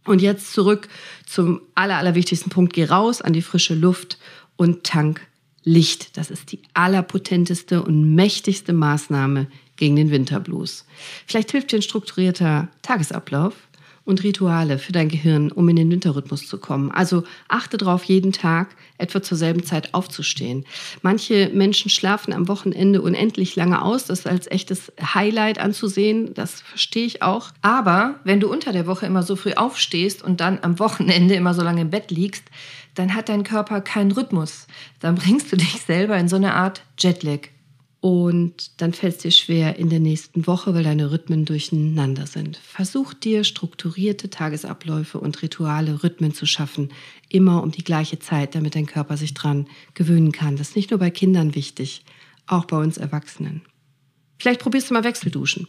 Und 0.06 0.22
jetzt 0.22 0.54
zurück 0.54 0.88
zum 1.26 1.62
aller, 1.74 1.98
allerwichtigsten 1.98 2.50
Punkt. 2.52 2.74
Geh 2.74 2.86
raus 2.86 3.22
an 3.22 3.34
die 3.34 3.42
frische 3.42 3.74
Luft 3.74 4.20
und 4.56 4.84
tank 4.84 5.28
Licht. 5.64 6.16
Das 6.16 6.30
ist 6.30 6.52
die 6.52 6.62
allerpotenteste 6.74 7.82
und 7.82 8.14
mächtigste 8.14 8.72
Maßnahme 8.72 9.48
gegen 9.78 9.96
den 9.96 10.12
Winterblues. 10.12 10.86
Vielleicht 11.26 11.52
hilft 11.52 11.72
dir 11.72 11.80
ein 11.80 11.82
strukturierter 11.82 12.70
Tagesablauf 12.84 13.56
und 14.06 14.24
Rituale 14.24 14.78
für 14.78 14.92
dein 14.92 15.10
Gehirn, 15.10 15.52
um 15.52 15.68
in 15.68 15.76
den 15.76 15.90
Winterrhythmus 15.90 16.48
zu 16.48 16.60
kommen. 16.60 16.92
Also 16.92 17.24
achte 17.48 17.78
darauf, 17.78 18.04
jeden 18.04 18.32
Tag 18.32 18.76
etwa 18.98 19.22
zur 19.22 19.38
selben 19.38 19.64
Zeit 19.64 19.94
aufzustehen. 19.94 20.66
Manche 21.02 21.50
Menschen 21.54 21.90
schlafen 21.90 22.32
am 22.32 22.48
Wochenende 22.48 23.02
unendlich 23.02 23.56
lange 23.56 23.82
aus. 23.82 24.06
Das 24.06 24.20
ist 24.20 24.28
als 24.28 24.50
echtes 24.50 24.94
Highlight 25.02 25.60
anzusehen. 25.60 26.34
Das 26.36 26.62
verstehe 26.62 27.06
ich 27.06 27.22
auch. 27.24 27.50
Aber 27.62 28.20
wenn 28.24 28.40
du 28.40 28.50
unter 28.50 28.72
der 28.72 28.88
Woche 28.88 29.08
immer 29.08 29.24
so 29.24 29.36
früh 29.36 29.54
aufstehst 29.54 30.24
und 30.24 30.40
dann 30.40 30.60
am 30.62 30.80
Wochenende 30.80 31.34
immer 31.34 31.54
so 31.54 31.64
lange 31.64 31.82
im 31.82 31.90
Bett 31.90 32.12
liegst, 32.12 32.44
dann 32.94 33.14
hat 33.14 33.28
dein 33.28 33.44
Körper 33.44 33.82
keinen 33.82 34.12
Rhythmus. 34.12 34.68
Dann 35.00 35.16
bringst 35.16 35.52
du 35.52 35.58
dich 35.58 35.82
selber 35.82 36.18
in 36.18 36.30
so 36.30 36.36
eine 36.36 36.54
Art 36.54 36.84
Jetlag. 36.98 37.50
Und 38.06 38.80
dann 38.84 38.94
fällt 38.94 39.16
es 39.16 39.22
dir 39.24 39.32
schwer 39.32 39.78
in 39.78 39.90
der 39.90 40.00
nächsten 40.00 40.46
Woche, 40.46 40.76
weil 40.76 40.84
deine 40.84 41.10
Rhythmen 41.10 41.44
durcheinander 41.44 42.28
sind. 42.28 42.58
Versuch 42.58 43.16
dir 43.16 43.44
strukturierte 43.44 44.30
Tagesabläufe 44.30 45.20
und 45.20 45.42
Rituale, 45.42 46.04
Rhythmen 46.04 46.32
zu 46.32 46.46
schaffen, 46.46 46.92
immer 47.30 47.64
um 47.64 47.72
die 47.72 47.84
gleiche 47.84 48.20
Zeit, 48.20 48.54
damit 48.54 48.76
dein 48.76 48.86
Körper 48.86 49.18
sich 49.18 49.34
dran 49.34 49.66
gewöhnen 49.96 50.32
kann. 50.32 50.56
Das 50.56 50.70
ist 50.70 50.76
nicht 50.76 50.92
nur 50.92 51.00
bei 51.00 51.10
Kindern 51.10 51.56
wichtig, 51.56 52.06
auch 52.46 52.66
bei 52.66 52.78
uns 52.78 52.98
Erwachsenen. 52.98 53.64
Vielleicht 54.38 54.62
probierst 54.62 54.92
du 54.92 54.94
mal 54.94 55.04
Wechselduschen. 55.04 55.68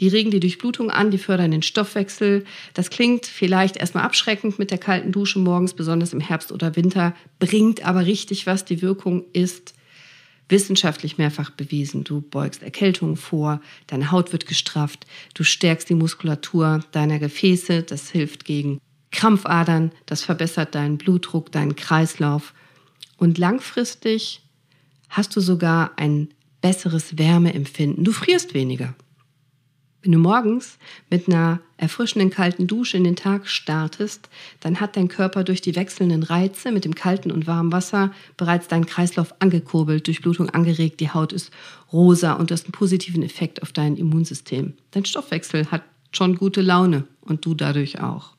Die 0.00 0.08
regen 0.08 0.30
die 0.30 0.40
Durchblutung 0.40 0.90
an, 0.90 1.10
die 1.10 1.18
fördern 1.18 1.50
den 1.50 1.60
Stoffwechsel. 1.60 2.46
Das 2.72 2.88
klingt 2.88 3.26
vielleicht 3.26 3.76
erstmal 3.76 4.04
abschreckend 4.04 4.58
mit 4.58 4.70
der 4.70 4.78
kalten 4.78 5.12
Dusche 5.12 5.38
morgens, 5.38 5.74
besonders 5.74 6.14
im 6.14 6.20
Herbst 6.20 6.50
oder 6.50 6.76
Winter, 6.76 7.14
bringt 7.38 7.84
aber 7.84 8.06
richtig 8.06 8.46
was. 8.46 8.64
Die 8.64 8.80
Wirkung 8.80 9.26
ist 9.34 9.74
wissenschaftlich 10.48 11.18
mehrfach 11.18 11.50
bewiesen. 11.50 12.04
Du 12.04 12.20
beugst 12.20 12.62
Erkältungen 12.62 13.16
vor, 13.16 13.60
deine 13.86 14.10
Haut 14.10 14.32
wird 14.32 14.46
gestrafft, 14.46 15.06
du 15.34 15.44
stärkst 15.44 15.88
die 15.88 15.94
Muskulatur 15.94 16.80
deiner 16.92 17.18
Gefäße, 17.18 17.82
das 17.82 18.10
hilft 18.10 18.44
gegen 18.44 18.80
Krampfadern, 19.10 19.92
das 20.06 20.22
verbessert 20.22 20.74
deinen 20.74 20.98
Blutdruck, 20.98 21.52
deinen 21.52 21.76
Kreislauf 21.76 22.52
und 23.16 23.38
langfristig 23.38 24.42
hast 25.08 25.36
du 25.36 25.40
sogar 25.40 25.92
ein 25.96 26.28
besseres 26.60 27.18
Wärmeempfinden. 27.18 28.04
Du 28.04 28.12
frierst 28.12 28.54
weniger. 28.54 28.94
Wenn 30.04 30.12
du 30.12 30.18
morgens 30.18 30.78
mit 31.08 31.28
einer 31.28 31.60
erfrischenden 31.78 32.28
kalten 32.28 32.66
Dusche 32.66 32.98
in 32.98 33.04
den 33.04 33.16
Tag 33.16 33.48
startest, 33.48 34.28
dann 34.60 34.78
hat 34.78 34.96
dein 34.96 35.08
Körper 35.08 35.44
durch 35.44 35.62
die 35.62 35.74
wechselnden 35.74 36.22
Reize 36.22 36.72
mit 36.72 36.84
dem 36.84 36.94
kalten 36.94 37.32
und 37.32 37.46
warmen 37.46 37.72
Wasser 37.72 38.12
bereits 38.36 38.68
deinen 38.68 38.84
Kreislauf 38.84 39.34
angekurbelt, 39.38 40.06
Durchblutung 40.06 40.50
angeregt, 40.50 41.00
die 41.00 41.08
Haut 41.10 41.32
ist 41.32 41.50
rosa 41.90 42.34
und 42.34 42.50
du 42.50 42.52
hast 42.52 42.66
einen 42.66 42.72
positiven 42.72 43.22
Effekt 43.22 43.62
auf 43.62 43.72
dein 43.72 43.96
Immunsystem. 43.96 44.74
Dein 44.90 45.06
Stoffwechsel 45.06 45.70
hat 45.70 45.82
schon 46.12 46.36
gute 46.36 46.60
Laune 46.60 47.08
und 47.22 47.46
du 47.46 47.54
dadurch 47.54 48.00
auch. 48.00 48.34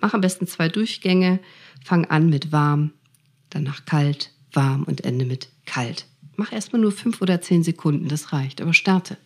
Mach 0.00 0.14
am 0.14 0.20
besten 0.20 0.48
zwei 0.48 0.68
Durchgänge, 0.68 1.38
fang 1.84 2.06
an 2.06 2.28
mit 2.28 2.50
warm, 2.50 2.90
danach 3.50 3.84
kalt, 3.84 4.32
warm 4.52 4.82
und 4.82 5.04
ende 5.04 5.26
mit 5.26 5.48
kalt. 5.64 6.06
Mach 6.34 6.52
erstmal 6.52 6.82
nur 6.82 6.90
fünf 6.90 7.22
oder 7.22 7.40
zehn 7.40 7.62
Sekunden, 7.62 8.08
das 8.08 8.32
reicht, 8.32 8.60
aber 8.60 8.74
starte. 8.74 9.16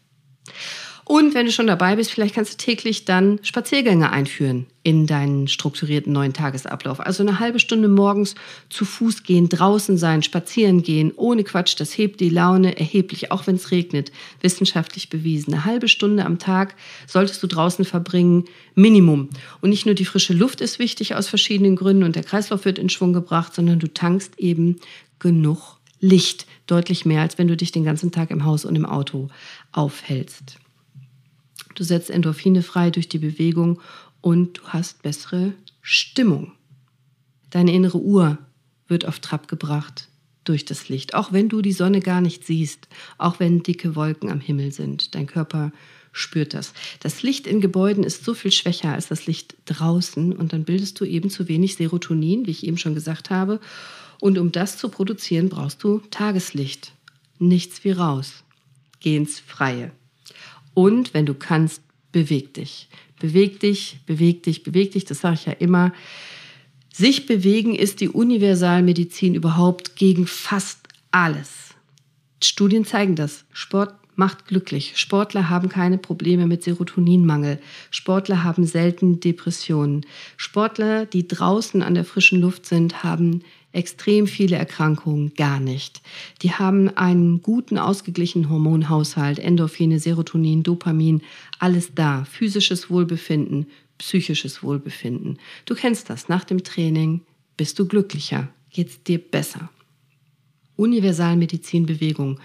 Und 1.09 1.33
wenn 1.33 1.47
du 1.47 1.53
schon 1.53 1.67
dabei 1.67 1.97
bist, 1.97 2.11
vielleicht 2.11 2.35
kannst 2.35 2.53
du 2.53 2.57
täglich 2.59 3.07
dann 3.07 3.41
Spaziergänge 3.43 4.12
einführen 4.12 4.67
in 4.83 5.07
deinen 5.07 5.49
strukturierten 5.49 6.12
neuen 6.12 6.35
Tagesablauf. 6.35 7.00
Also 7.00 7.23
eine 7.23 7.41
halbe 7.41 7.61
Stunde 7.61 7.88
morgens 7.88 8.35
zu 8.69 8.85
Fuß 8.85 9.23
gehen, 9.23 9.49
draußen 9.49 9.97
sein, 9.97 10.23
spazieren 10.23 10.83
gehen, 10.83 11.12
ohne 11.17 11.45
Quatsch, 11.45 11.81
das 11.81 11.97
hebt 11.97 12.21
die 12.21 12.29
Laune 12.29 12.79
erheblich, 12.79 13.33
auch 13.33 13.47
wenn 13.47 13.55
es 13.55 13.71
regnet, 13.71 14.12
wissenschaftlich 14.43 15.09
bewiesen. 15.09 15.55
Eine 15.55 15.65
halbe 15.65 15.88
Stunde 15.88 16.27
am 16.27 16.38
Tag 16.38 16.75
solltest 17.07 17.43
du 17.43 17.47
draußen 17.47 17.87
verbringen, 17.87 18.45
Minimum. 18.75 19.31
Und 19.62 19.71
nicht 19.71 19.87
nur 19.87 19.95
die 19.95 20.05
frische 20.05 20.35
Luft 20.35 20.61
ist 20.61 20.79
wichtig 20.79 21.15
aus 21.15 21.27
verschiedenen 21.27 21.77
Gründen 21.77 22.03
und 22.03 22.17
der 22.17 22.23
Kreislauf 22.23 22.67
wird 22.67 22.79
in 22.79 22.91
Schwung 22.91 23.15
gebracht, 23.15 23.55
sondern 23.55 23.79
du 23.79 23.88
tankst 23.88 24.38
eben 24.38 24.77
genug 25.21 25.79
Licht, 26.00 26.45
deutlich 26.67 27.07
mehr, 27.07 27.23
als 27.23 27.38
wenn 27.38 27.49
du 27.49 27.57
dich 27.57 27.73
den 27.73 27.85
ganzen 27.85 28.12
Tag 28.12 28.31
im 28.31 28.45
Haus 28.45 28.67
und 28.67 28.77
im 28.77 28.85
Auto 28.85 29.31
aufhältst. 29.73 30.59
Du 31.79 31.85
setzt 31.85 32.11
Endorphine 32.11 32.65
frei 32.65 32.91
durch 32.91 33.09
die 33.09 33.21
Bewegung 33.21 33.81
und 34.21 34.59
du 34.59 34.63
hast 34.65 35.01
bessere 35.03 35.53
Stimmung. 35.81 36.51
Deine 37.51 37.73
innere 37.73 38.01
Uhr 38.01 38.37
wird 38.89 39.07
auf 39.07 39.21
Trab 39.21 39.47
gebracht 39.47 40.09
durch 40.43 40.65
das 40.65 40.89
Licht, 40.89 41.15
auch 41.15 41.33
wenn 41.33 41.49
du 41.49 41.63
die 41.63 41.71
Sonne 41.71 42.01
gar 42.01 42.21
nicht 42.21 42.45
siehst, 42.45 42.89
auch 43.17 43.39
wenn 43.39 43.63
dicke 43.63 43.95
Wolken 43.95 44.29
am 44.29 44.41
Himmel 44.41 44.73
sind. 44.73 45.15
Dein 45.15 45.29
Körper 45.29 45.71
spürt 46.11 46.53
das. 46.53 46.73
Das 46.99 47.23
Licht 47.23 47.47
in 47.47 47.61
Gebäuden 47.61 48.03
ist 48.03 48.25
so 48.25 48.35
viel 48.35 48.51
schwächer 48.51 48.93
als 48.93 49.07
das 49.07 49.29
Licht 49.29 49.55
draußen 49.67 50.33
und 50.33 50.53
dann 50.53 50.65
bildest 50.65 50.99
du 50.99 51.05
eben 51.05 51.31
zu 51.31 51.47
wenig 51.47 51.77
Serotonin, 51.77 52.45
wie 52.47 52.51
ich 52.51 52.67
eben 52.67 52.79
schon 52.79 52.97
gesagt 52.97 53.31
habe. 53.31 53.61
Und 54.19 54.37
um 54.37 54.51
das 54.51 54.79
zu 54.79 54.89
produzieren, 54.89 55.49
brauchst 55.49 55.85
du 55.85 56.01
Tageslicht. 56.11 56.91
Nichts 57.39 57.85
wie 57.85 57.93
raus. 57.93 58.43
Geh 58.99 59.17
ins 59.17 59.39
Freie. 59.39 59.93
Und 60.79 61.13
wenn 61.13 61.27
du 61.27 61.35
kannst, 61.35 61.83
beweg 62.13 62.55
dich. 62.55 62.87
Beweg 63.19 63.59
dich, 63.59 63.99
beweg 64.07 64.45
dich, 64.45 64.63
beweg 64.63 64.93
dich. 64.93 65.05
Das 65.07 65.23
sage 65.23 65.35
ich 65.35 65.47
ja 65.47 65.53
immer. 65.55 65.93
Sich 66.93 67.27
bewegen 67.27 67.75
ist 67.75 68.01
die 68.01 68.09
Universalmedizin 68.09 69.35
überhaupt 69.35 69.97
gegen 69.97 70.29
fast 70.29 70.79
alles. 71.11 71.75
Studien 72.41 72.85
zeigen 72.85 73.17
das. 73.17 73.45
Sport 73.53 73.93
macht 74.15 74.47
glücklich. 74.47 74.93
Sportler 74.95 75.51
haben 75.51 75.69
keine 75.69 75.99
Probleme 75.99 76.47
mit 76.47 76.63
Serotoninmangel. 76.63 77.59
Sportler 77.91 78.45
haben 78.45 78.65
selten 78.65 79.19
Depressionen. 79.19 80.07
Sportler, 80.37 81.07
die 81.07 81.27
draußen 81.27 81.83
an 81.83 81.95
der 81.97 82.05
frischen 82.05 82.41
Luft 82.41 82.67
sind, 82.67 83.03
haben 83.03 83.43
extrem 83.73 84.27
viele 84.27 84.57
Erkrankungen 84.57 85.35
gar 85.35 85.61
nicht. 85.61 86.01
Die 86.43 86.53
haben 86.53 86.89
einen 86.97 87.43
guten, 87.43 87.79
ausgeglichenen 87.79 88.51
Hormonhaushalt, 88.51 89.39
Endorphine, 89.39 90.01
Serotonin, 90.01 90.63
Dopamin, 90.63 91.23
alles 91.59 91.95
da. 91.95 92.25
Physisches 92.25 92.91
Wohlbefinden, 92.91 93.67
psychisches 93.99 94.63
Wohlbefinden. 94.63 95.39
Du 95.67 95.75
kennst 95.75 96.09
das. 96.09 96.29
Nach 96.29 96.45
dem 96.45 96.65
Training 96.65 97.21
bist 97.57 97.79
du 97.79 97.87
glücklicher, 97.87 98.49
geht's 98.71 99.03
dir 99.03 99.19
besser. 99.19 99.71
Universalmedizinbewegung 100.77 102.41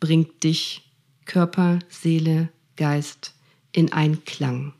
bringt 0.00 0.42
dich 0.44 0.82
Körper, 1.24 1.78
Seele, 1.88 2.50
Geist 2.76 3.34
in 3.72 3.92
Einklang. 3.92 4.74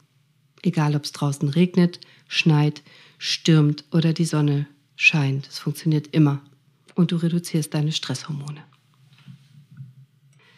Egal 0.62 0.97
ob 0.97 1.05
es 1.05 1.12
draußen 1.12 1.49
regnet, 1.49 2.00
schneit, 2.29 2.83
stürmt 3.19 3.85
oder 3.93 4.12
die 4.12 4.25
Sonne 4.25 4.67
scheint. 4.97 5.47
Es 5.47 5.59
funktioniert 5.59 6.09
immer. 6.12 6.41
Und 6.95 7.12
du 7.12 7.17
reduzierst 7.17 7.73
deine 7.75 7.93
Stresshormone. 7.93 8.65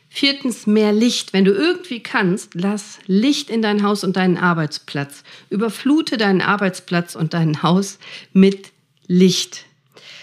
Viertens, 0.08 0.66
mehr 0.66 0.92
Licht. 0.92 1.32
Wenn 1.32 1.44
du 1.44 1.52
irgendwie 1.52 2.00
kannst, 2.00 2.54
lass 2.54 2.98
Licht 3.06 3.50
in 3.50 3.60
dein 3.60 3.82
Haus 3.82 4.04
und 4.04 4.16
deinen 4.16 4.38
Arbeitsplatz. 4.38 5.22
Überflute 5.50 6.16
deinen 6.16 6.40
Arbeitsplatz 6.40 7.14
und 7.14 7.34
dein 7.34 7.62
Haus 7.62 7.98
mit 8.32 8.72
Licht. 9.06 9.66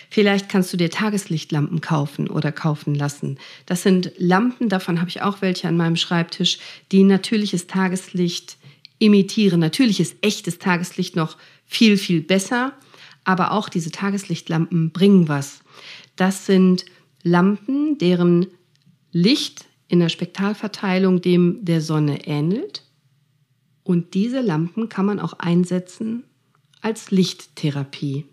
Vielleicht 0.10 0.50
kannst 0.50 0.72
du 0.72 0.78
dir 0.78 0.90
Tageslichtlampen 0.90 1.82
kaufen 1.82 2.30
oder 2.30 2.52
kaufen 2.52 2.96
lassen. 2.96 3.38
Das 3.66 3.84
sind 3.84 4.12
Lampen, 4.18 4.70
davon 4.70 5.00
habe 5.00 5.10
ich 5.10 5.22
auch 5.22 5.42
welche 5.42 5.68
an 5.68 5.78
meinem 5.78 5.98
Schreibtisch, 5.98 6.58
die 6.92 7.04
natürliches 7.04 7.68
Tageslicht 7.68 8.58
imitieren. 8.98 9.60
Natürliches, 9.60 10.16
echtes 10.22 10.58
Tageslicht 10.58 11.16
noch 11.16 11.38
viel, 11.66 11.98
viel 11.98 12.22
besser 12.22 12.74
aber 13.26 13.52
auch 13.52 13.70
diese 13.70 13.92
Tageslichtlampen 13.92 14.92
bringen 14.92 15.28
was. 15.28 15.60
Das 16.16 16.46
sind 16.46 16.86
Lampen, 17.24 17.98
deren 17.98 18.48
Licht 19.12 19.66
in 19.88 20.00
der 20.00 20.10
Spektralverteilung 20.10 21.22
dem 21.22 21.66
der 21.66 21.82
Sonne 21.82 22.26
ähnelt. 22.28 22.84
Und 23.84 24.14
diese 24.14 24.42
Lampen 24.42 24.90
kann 24.90 25.06
man 25.06 25.20
auch 25.20 25.34
einsetzen 25.34 26.24
als 26.82 27.12
Lichttherapie. 27.12 28.26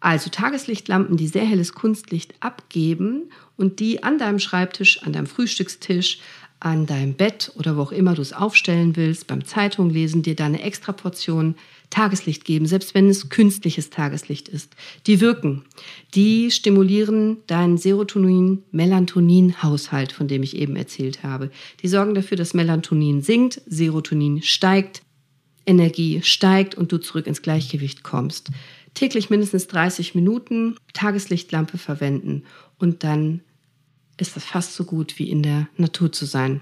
Also 0.00 0.28
Tageslichtlampen, 0.28 1.16
die 1.16 1.28
sehr 1.28 1.46
helles 1.46 1.72
Kunstlicht 1.72 2.34
abgeben 2.40 3.30
und 3.56 3.80
die 3.80 4.02
an 4.02 4.18
deinem 4.18 4.38
Schreibtisch, 4.38 5.02
an 5.02 5.14
deinem 5.14 5.26
Frühstückstisch, 5.26 6.18
an 6.60 6.86
deinem 6.86 7.14
Bett 7.14 7.52
oder 7.56 7.76
wo 7.76 7.82
auch 7.82 7.92
immer 7.92 8.14
du 8.14 8.22
es 8.22 8.32
aufstellen 8.32 8.96
willst, 8.96 9.26
beim 9.26 9.44
Zeitung 9.44 9.90
lesen, 9.90 10.22
dir 10.22 10.34
deine 10.34 10.62
extra 10.62 10.92
Portion 10.92 11.56
Tageslicht 11.94 12.44
geben, 12.44 12.66
selbst 12.66 12.94
wenn 12.94 13.08
es 13.08 13.28
künstliches 13.28 13.88
Tageslicht 13.88 14.48
ist. 14.48 14.74
Die 15.06 15.20
wirken. 15.20 15.62
Die 16.14 16.50
stimulieren 16.50 17.36
deinen 17.46 17.78
Serotonin-Melatonin-Haushalt, 17.78 20.10
von 20.10 20.26
dem 20.26 20.42
ich 20.42 20.56
eben 20.56 20.74
erzählt 20.74 21.22
habe. 21.22 21.52
Die 21.82 21.88
sorgen 21.88 22.16
dafür, 22.16 22.36
dass 22.36 22.52
Melatonin 22.52 23.22
sinkt, 23.22 23.62
Serotonin 23.66 24.42
steigt, 24.42 25.02
Energie 25.66 26.20
steigt 26.24 26.74
und 26.74 26.90
du 26.90 26.98
zurück 26.98 27.28
ins 27.28 27.42
Gleichgewicht 27.42 28.02
kommst. 28.02 28.50
Täglich 28.94 29.30
mindestens 29.30 29.68
30 29.68 30.16
Minuten 30.16 30.74
Tageslichtlampe 30.94 31.78
verwenden 31.78 32.42
und 32.76 33.04
dann 33.04 33.42
ist 34.16 34.36
es 34.36 34.42
fast 34.42 34.74
so 34.74 34.82
gut 34.82 35.20
wie 35.20 35.30
in 35.30 35.44
der 35.44 35.68
Natur 35.76 36.10
zu 36.10 36.26
sein. 36.26 36.60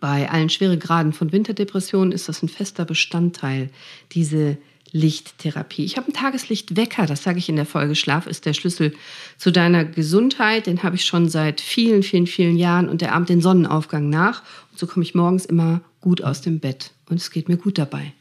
Bei 0.00 0.30
allen 0.30 0.48
Schweregraden 0.48 1.12
von 1.12 1.32
Winterdepressionen 1.32 2.12
ist 2.12 2.28
das 2.28 2.42
ein 2.42 2.48
fester 2.48 2.84
Bestandteil, 2.84 3.70
diese 4.12 4.58
Lichttherapie. 4.92 5.84
Ich 5.84 5.96
habe 5.96 6.06
einen 6.06 6.14
Tageslichtwecker, 6.14 7.06
das 7.06 7.22
sage 7.22 7.38
ich 7.38 7.48
in 7.48 7.56
der 7.56 7.66
Folge. 7.66 7.94
Schlaf 7.94 8.26
ist 8.26 8.46
der 8.46 8.54
Schlüssel 8.54 8.94
zu 9.36 9.50
deiner 9.50 9.84
Gesundheit. 9.84 10.66
Den 10.66 10.82
habe 10.82 10.96
ich 10.96 11.04
schon 11.04 11.28
seit 11.28 11.60
vielen, 11.60 12.02
vielen, 12.02 12.26
vielen 12.26 12.56
Jahren 12.56 12.88
und 12.88 13.00
der 13.00 13.14
ahmt 13.14 13.28
den 13.28 13.40
Sonnenaufgang 13.40 14.08
nach. 14.08 14.42
Und 14.70 14.78
so 14.78 14.86
komme 14.86 15.04
ich 15.04 15.14
morgens 15.14 15.44
immer 15.44 15.80
gut 16.00 16.22
aus 16.22 16.40
dem 16.40 16.60
Bett 16.60 16.92
und 17.08 17.16
es 17.16 17.30
geht 17.30 17.48
mir 17.48 17.56
gut 17.56 17.78
dabei. 17.78 18.12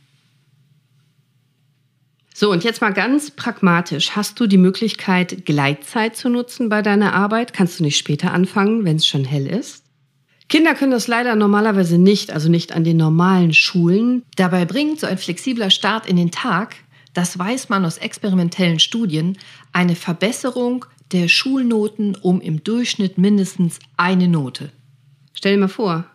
So, 2.33 2.51
und 2.51 2.65
jetzt 2.65 2.81
mal 2.81 2.91
ganz 2.91 3.31
pragmatisch. 3.31 4.11
Hast 4.11 4.41
du 4.41 4.47
die 4.47 4.57
Möglichkeit, 4.57 5.45
Gleitzeit 5.45 6.17
zu 6.17 6.27
nutzen 6.27 6.67
bei 6.67 6.81
deiner 6.81 7.13
Arbeit? 7.13 7.53
Kannst 7.53 7.79
du 7.79 7.83
nicht 7.83 7.97
später 7.97 8.33
anfangen, 8.33 8.83
wenn 8.83 8.97
es 8.97 9.07
schon 9.07 9.23
hell 9.23 9.47
ist? 9.47 9.84
Kinder 10.47 10.75
können 10.75 10.91
das 10.91 11.07
leider 11.07 11.35
normalerweise 11.35 11.97
nicht, 11.97 12.31
also 12.31 12.49
nicht 12.49 12.71
an 12.71 12.83
den 12.83 12.97
normalen 12.97 13.53
Schulen. 13.53 14.23
Dabei 14.35 14.65
bringt 14.65 14.99
so 14.99 15.07
ein 15.07 15.17
flexibler 15.17 15.71
Start 15.71 16.07
in 16.07 16.17
den 16.17 16.31
Tag, 16.31 16.75
das 17.13 17.39
weiß 17.39 17.69
man 17.69 17.85
aus 17.85 17.97
experimentellen 17.97 18.79
Studien, 18.79 19.37
eine 19.71 19.95
Verbesserung 19.95 20.85
der 21.11 21.27
Schulnoten 21.27 22.15
um 22.15 22.41
im 22.41 22.63
Durchschnitt 22.63 23.17
mindestens 23.17 23.79
eine 23.97 24.27
Note. 24.27 24.71
Stell 25.33 25.53
dir 25.53 25.61
mal 25.61 25.67
vor, 25.67 26.05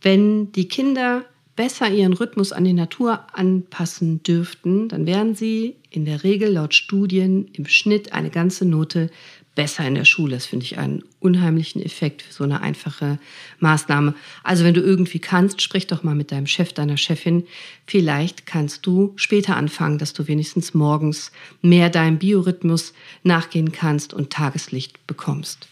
wenn 0.00 0.52
die 0.52 0.68
Kinder 0.68 1.24
besser 1.56 1.90
ihren 1.90 2.12
Rhythmus 2.12 2.52
an 2.52 2.64
die 2.64 2.74
Natur 2.74 3.26
anpassen 3.32 4.22
dürften, 4.22 4.88
dann 4.88 5.06
wären 5.06 5.34
sie 5.34 5.76
in 5.90 6.04
der 6.04 6.22
Regel 6.22 6.52
laut 6.52 6.74
Studien 6.74 7.48
im 7.54 7.66
Schnitt 7.66 8.12
eine 8.12 8.30
ganze 8.30 8.66
Note 8.66 9.10
besser 9.56 9.84
in 9.84 9.96
der 9.96 10.04
Schule. 10.04 10.36
Das 10.36 10.46
finde 10.46 10.64
ich 10.64 10.78
einen 10.78 11.02
unheimlichen 11.18 11.82
Effekt 11.82 12.22
für 12.22 12.32
so 12.32 12.44
eine 12.44 12.60
einfache 12.60 13.18
Maßnahme. 13.58 14.14
Also 14.44 14.62
wenn 14.62 14.74
du 14.74 14.82
irgendwie 14.82 15.18
kannst, 15.18 15.60
sprich 15.60 15.88
doch 15.88 16.04
mal 16.04 16.14
mit 16.14 16.30
deinem 16.30 16.46
Chef, 16.46 16.72
deiner 16.72 16.96
Chefin. 16.96 17.44
Vielleicht 17.86 18.46
kannst 18.46 18.86
du 18.86 19.14
später 19.16 19.56
anfangen, 19.56 19.98
dass 19.98 20.12
du 20.12 20.28
wenigstens 20.28 20.74
morgens 20.74 21.32
mehr 21.62 21.90
deinem 21.90 22.18
Biorhythmus 22.18 22.92
nachgehen 23.24 23.72
kannst 23.72 24.14
und 24.14 24.30
Tageslicht 24.30 25.04
bekommst. 25.08 25.66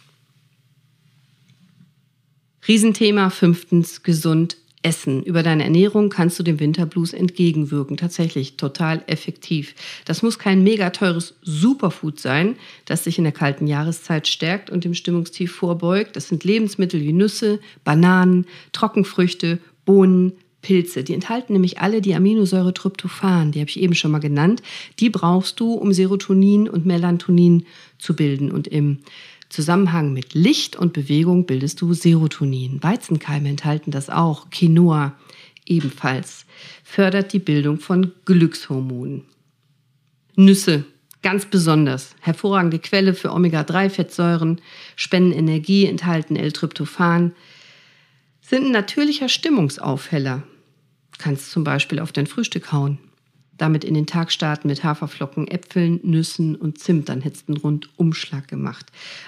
Riesenthema 2.66 3.28
fünftens, 3.28 4.02
gesund 4.02 4.56
Essen. 4.84 5.22
Über 5.22 5.42
deine 5.42 5.64
Ernährung 5.64 6.10
kannst 6.10 6.38
du 6.38 6.42
dem 6.42 6.60
Winterblues 6.60 7.14
entgegenwirken. 7.14 7.96
Tatsächlich 7.96 8.56
total 8.56 9.02
effektiv. 9.06 9.74
Das 10.04 10.22
muss 10.22 10.38
kein 10.38 10.62
mega 10.62 10.90
teures 10.90 11.34
Superfood 11.42 12.20
sein, 12.20 12.56
das 12.84 13.04
sich 13.04 13.18
in 13.18 13.24
der 13.24 13.32
kalten 13.32 13.66
Jahreszeit 13.66 14.28
stärkt 14.28 14.68
und 14.70 14.84
dem 14.84 14.94
Stimmungstief 14.94 15.52
vorbeugt. 15.52 16.16
Das 16.16 16.28
sind 16.28 16.44
Lebensmittel 16.44 17.00
wie 17.00 17.12
Nüsse, 17.12 17.60
Bananen, 17.82 18.46
Trockenfrüchte, 18.72 19.58
Bohnen, 19.86 20.32
Pilze. 20.64 21.04
Die 21.04 21.14
enthalten 21.14 21.52
nämlich 21.52 21.78
alle 21.78 22.00
die 22.00 22.14
Aminosäure 22.14 22.74
Tryptophan, 22.74 23.52
die 23.52 23.60
habe 23.60 23.70
ich 23.70 23.80
eben 23.80 23.94
schon 23.94 24.10
mal 24.10 24.18
genannt. 24.18 24.62
Die 24.98 25.10
brauchst 25.10 25.60
du, 25.60 25.74
um 25.74 25.92
Serotonin 25.92 26.68
und 26.68 26.86
Melatonin 26.86 27.66
zu 27.98 28.16
bilden. 28.16 28.50
Und 28.50 28.66
im 28.66 28.98
Zusammenhang 29.54 30.12
mit 30.12 30.34
Licht 30.34 30.74
und 30.74 30.92
Bewegung 30.92 31.46
bildest 31.46 31.80
du 31.80 31.94
Serotonin. 31.94 32.82
Weizenkeime 32.82 33.48
enthalten 33.48 33.92
das 33.92 34.10
auch. 34.10 34.50
Quinoa 34.50 35.14
ebenfalls 35.64 36.44
fördert 36.82 37.32
die 37.32 37.38
Bildung 37.38 37.78
von 37.78 38.10
Glückshormonen. 38.24 39.22
Nüsse 40.34 40.84
ganz 41.22 41.46
besonders. 41.46 42.16
Hervorragende 42.20 42.80
Quelle 42.80 43.14
für 43.14 43.30
Omega-3-Fettsäuren, 43.30 44.60
spenden 44.96 45.30
Energie, 45.30 45.86
enthalten 45.86 46.34
L-Tryptophan, 46.34 47.32
sind 48.40 48.64
ein 48.64 48.72
natürlicher 48.72 49.28
Stimmungsaufheller. 49.28 50.42
Kannst 51.18 51.52
zum 51.52 51.62
Beispiel 51.62 52.00
auf 52.00 52.10
dein 52.10 52.26
Frühstück 52.26 52.72
hauen 52.72 52.98
damit 53.56 53.84
in 53.84 53.94
den 53.94 54.06
Tag 54.06 54.32
starten 54.32 54.68
mit 54.68 54.82
Haferflocken, 54.82 55.48
Äpfeln, 55.48 56.00
Nüssen 56.02 56.56
und 56.56 56.78
Zimt. 56.78 57.08
Dann 57.08 57.20
hättest 57.20 57.48
du 57.48 57.52
einen 57.52 57.60
Rundumschlag 57.60 58.48
gemacht. 58.48 58.86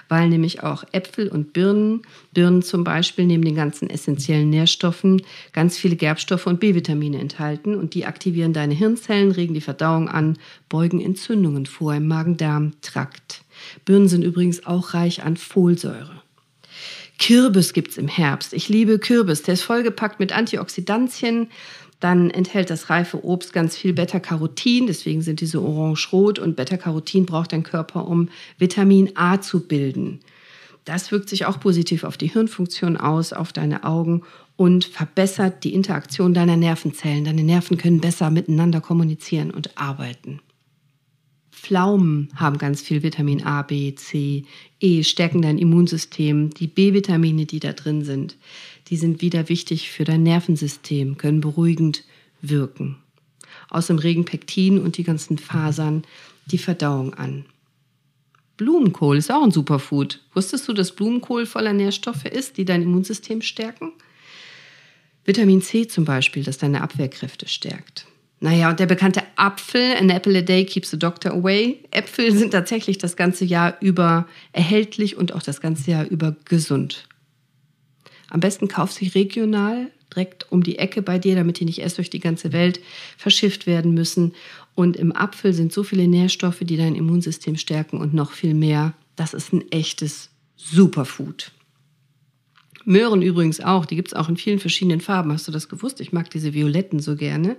Weil 0.09 0.29
nämlich 0.29 0.63
auch 0.63 0.85
Äpfel 0.93 1.29
und 1.29 1.53
Birnen, 1.53 2.03
Birnen 2.33 2.63
zum 2.63 2.85
Beispiel, 2.85 3.27
neben 3.27 3.45
den 3.45 3.55
ganzen 3.55 3.89
essentiellen 3.89 4.51
Nährstoffen 4.51 5.23
ganz 5.53 5.79
viele 5.79 5.97
Gerbstoffe 5.97 6.47
und 6.47 6.61
B-Vitamine 6.61 7.19
enthalten. 7.19 7.75
Und 7.75 7.95
die 7.95 8.07
aktivieren 8.07 8.53
deine 8.53 8.75
Hirnzellen, 8.75 9.31
regen 9.31 9.55
die 9.55 9.61
Verdauung 9.61 10.09
an, 10.09 10.39
beugen 10.69 11.01
Entzündungen 11.01 11.67
vor 11.67 11.95
im 11.95 12.09
Magen-Darm-Trakt. 12.09 13.43
Birnen 13.85 14.09
sind 14.09 14.23
übrigens 14.23 14.67
auch 14.67 14.95
reich 14.95 15.23
an 15.23 15.37
Folsäure. 15.37 16.23
Kürbis 17.19 17.73
gibt 17.73 17.93
es 17.93 17.99
im 17.99 18.09
Herbst. 18.09 18.53
Ich 18.53 18.69
liebe 18.69 18.99
Kürbis. 18.99 19.43
Der 19.43 19.55
ist 19.55 19.63
vollgepackt 19.63 20.21
mit 20.21 20.33
Antioxidantien 20.33 21.49
dann 22.01 22.31
enthält 22.31 22.71
das 22.71 22.91
reife 22.91 23.25
Obst 23.25 23.53
ganz 23.53 23.77
viel 23.77 23.93
Beta-Carotin, 23.93 24.87
deswegen 24.87 25.23
sind 25.23 25.41
diese 25.41 25.63
orange-rot 25.63 26.39
und 26.39 26.57
Beta-Carotin 26.57 27.27
braucht 27.27 27.53
dein 27.53 27.63
Körper, 27.63 28.07
um 28.07 28.29
Vitamin 28.59 29.13
A 29.15 29.41
zu 29.41 29.67
bilden. 29.67 30.21
Das 30.85 31.11
wirkt 31.11 31.29
sich 31.29 31.47
auch 31.47 31.59
positiv 31.59 32.05
auf 32.05 32.17
die 32.17 32.29
Hirnfunktion 32.29 32.97
aus, 32.97 33.33
auf 33.33 33.53
deine 33.53 33.85
Augen 33.85 34.23
und 34.57 34.85
verbessert 34.85 35.65
die 35.65 35.75
Interaktion 35.75 36.33
deiner 36.33 36.57
Nervenzellen. 36.57 37.25
Deine 37.25 37.43
Nerven 37.43 37.77
können 37.77 38.01
besser 38.01 38.31
miteinander 38.31 38.81
kommunizieren 38.81 39.51
und 39.51 39.77
arbeiten. 39.77 40.41
Pflaumen 41.51 42.29
haben 42.37 42.59
ganz 42.59 42.83
viel 42.83 43.03
Vitamin 43.03 43.43
A, 43.45 43.63
B, 43.63 43.95
C, 43.97 44.45
E, 44.79 45.03
stärken 45.03 45.43
dein 45.43 45.59
Immunsystem. 45.59 46.51
Die 46.51 46.69
B-Vitamine, 46.69 47.47
die 47.47 47.59
da 47.59 47.73
drin 47.73 48.05
sind, 48.05 48.37
die 48.89 48.97
sind 48.97 49.21
wieder 49.21 49.49
wichtig 49.49 49.91
für 49.91 50.05
dein 50.05 50.23
Nervensystem, 50.23 51.17
können 51.17 51.41
beruhigend 51.41 52.05
wirken. 52.41 52.97
Außerdem 53.71 53.99
regen 53.99 54.25
Pektin 54.25 54.81
und 54.81 54.97
die 54.97 55.05
ganzen 55.05 55.39
Fasern 55.39 56.05
die 56.47 56.59
Verdauung 56.59 57.15
an. 57.15 57.45
Blumenkohl 58.57 59.19
ist 59.19 59.31
auch 59.31 59.43
ein 59.43 59.51
Superfood. 59.51 60.21
Wusstest 60.33 60.67
du, 60.69 60.73
dass 60.73 60.93
Blumenkohl 60.93 61.47
voller 61.47 61.73
Nährstoffe 61.73 62.25
ist, 62.25 62.57
die 62.57 62.65
dein 62.65 62.83
Immunsystem 62.83 63.43
stärken? 63.43 63.93
Vitamin 65.25 65.61
C 65.61 65.89
zum 65.89 66.05
Beispiel, 66.05 66.45
das 66.45 66.57
deine 66.57 66.81
Abwehrkräfte 66.81 67.49
stärkt. 67.49 68.07
Naja, 68.39 68.71
und 68.71 68.79
der 68.79 68.87
bekannte 68.87 69.23
Apfel, 69.37 69.97
an 69.99 70.11
apple 70.11 70.39
a 70.39 70.43
day 70.43 70.65
keeps 70.65 70.91
the 70.91 70.99
doctor 70.99 71.33
away. 71.33 71.81
Äpfel 71.91 72.33
sind 72.37 72.53
tatsächlich 72.53 72.99
das 72.99 73.17
ganze 73.17 73.45
Jahr 73.45 73.77
über 73.81 74.27
erhältlich 74.53 75.17
und 75.17 75.33
auch 75.33 75.43
das 75.43 75.61
ganze 75.61 75.91
Jahr 75.91 76.07
über 76.07 76.37
gesund. 76.45 77.09
Am 78.31 78.41
besten 78.41 78.69
kauf 78.69 78.93
sie 78.93 79.09
regional, 79.09 79.91
direkt 80.13 80.51
um 80.51 80.63
die 80.63 80.79
Ecke 80.79 81.03
bei 81.03 81.19
dir, 81.19 81.35
damit 81.35 81.61
die 81.61 81.65
nicht 81.65 81.79
erst 81.79 81.99
durch 81.99 82.11
die 82.11 82.21
ganze 82.21 82.53
Welt 82.53 82.81
verschifft 83.17 83.67
werden 83.67 83.95
müssen. 83.95 84.35
Und 84.75 84.97
im 84.97 85.15
Apfel 85.15 85.53
sind 85.53 85.73
so 85.73 85.83
viele 85.83 86.09
Nährstoffe, 86.09 86.61
die 86.61 86.77
dein 86.77 86.95
Immunsystem 86.95 87.57
stärken 87.57 87.99
und 87.99 88.15
noch 88.15 88.33
viel 88.33 88.55
mehr. 88.55 88.95
Das 89.17 89.35
ist 89.35 89.53
ein 89.53 89.71
echtes 89.71 90.31
Superfood. 90.57 91.53
Möhren 92.85 93.21
übrigens 93.21 93.61
auch, 93.61 93.85
die 93.85 93.97
gibt 93.97 94.09
es 94.09 94.15
auch 94.15 94.29
in 94.29 94.37
vielen 94.37 94.61
verschiedenen 94.61 95.01
Farben. 95.01 95.33
Hast 95.33 95.49
du 95.49 95.53
das 95.53 95.69
gewusst? 95.69 96.01
Ich 96.01 96.13
mag 96.13 96.31
diese 96.31 96.55
violetten 96.55 97.01
so 97.01 97.17
gerne. 97.17 97.57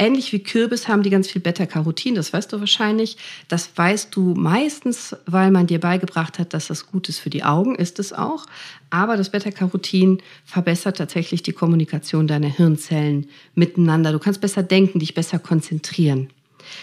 Ähnlich 0.00 0.32
wie 0.32 0.38
Kürbis 0.38 0.86
haben 0.86 1.02
die 1.02 1.10
ganz 1.10 1.28
viel 1.28 1.42
Beta-Carotin, 1.42 2.14
das 2.14 2.32
weißt 2.32 2.52
du 2.52 2.60
wahrscheinlich. 2.60 3.16
Das 3.48 3.68
weißt 3.74 4.14
du 4.14 4.32
meistens, 4.34 5.16
weil 5.26 5.50
man 5.50 5.66
dir 5.66 5.80
beigebracht 5.80 6.38
hat, 6.38 6.54
dass 6.54 6.68
das 6.68 6.86
gut 6.86 7.08
ist 7.08 7.18
für 7.18 7.30
die 7.30 7.42
Augen, 7.42 7.74
ist 7.74 7.98
es 7.98 8.12
auch. 8.12 8.46
Aber 8.90 9.16
das 9.16 9.30
Beta-Carotin 9.30 10.22
verbessert 10.44 10.98
tatsächlich 10.98 11.42
die 11.42 11.52
Kommunikation 11.52 12.28
deiner 12.28 12.46
Hirnzellen 12.46 13.26
miteinander. 13.56 14.12
Du 14.12 14.20
kannst 14.20 14.40
besser 14.40 14.62
denken, 14.62 15.00
dich 15.00 15.14
besser 15.14 15.40
konzentrieren. 15.40 16.30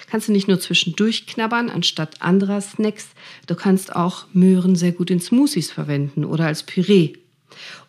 Kannst 0.09 0.27
du 0.27 0.33
nicht 0.33 0.49
nur 0.49 0.59
zwischendurch 0.59 1.25
knabbern 1.25 1.69
anstatt 1.69 2.21
anderer 2.21 2.59
Snacks, 2.59 3.09
du 3.47 3.55
kannst 3.55 3.95
auch 3.95 4.25
Möhren 4.33 4.75
sehr 4.75 4.91
gut 4.91 5.09
in 5.09 5.21
Smoothies 5.21 5.71
verwenden 5.71 6.25
oder 6.25 6.47
als 6.47 6.63
Püree 6.63 7.13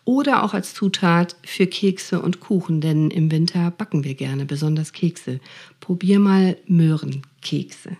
oder 0.05 0.43
auch 0.43 0.53
als 0.53 0.73
Zutat 0.73 1.35
für 1.43 1.67
Kekse 1.67 2.21
und 2.21 2.39
Kuchen, 2.39 2.81
denn 2.81 3.11
im 3.11 3.31
Winter 3.31 3.71
backen 3.71 4.03
wir 4.03 4.15
gerne, 4.15 4.45
besonders 4.45 4.93
Kekse. 4.93 5.39
Probier 5.79 6.19
mal 6.19 6.57
Möhrenkekse. 6.67 7.97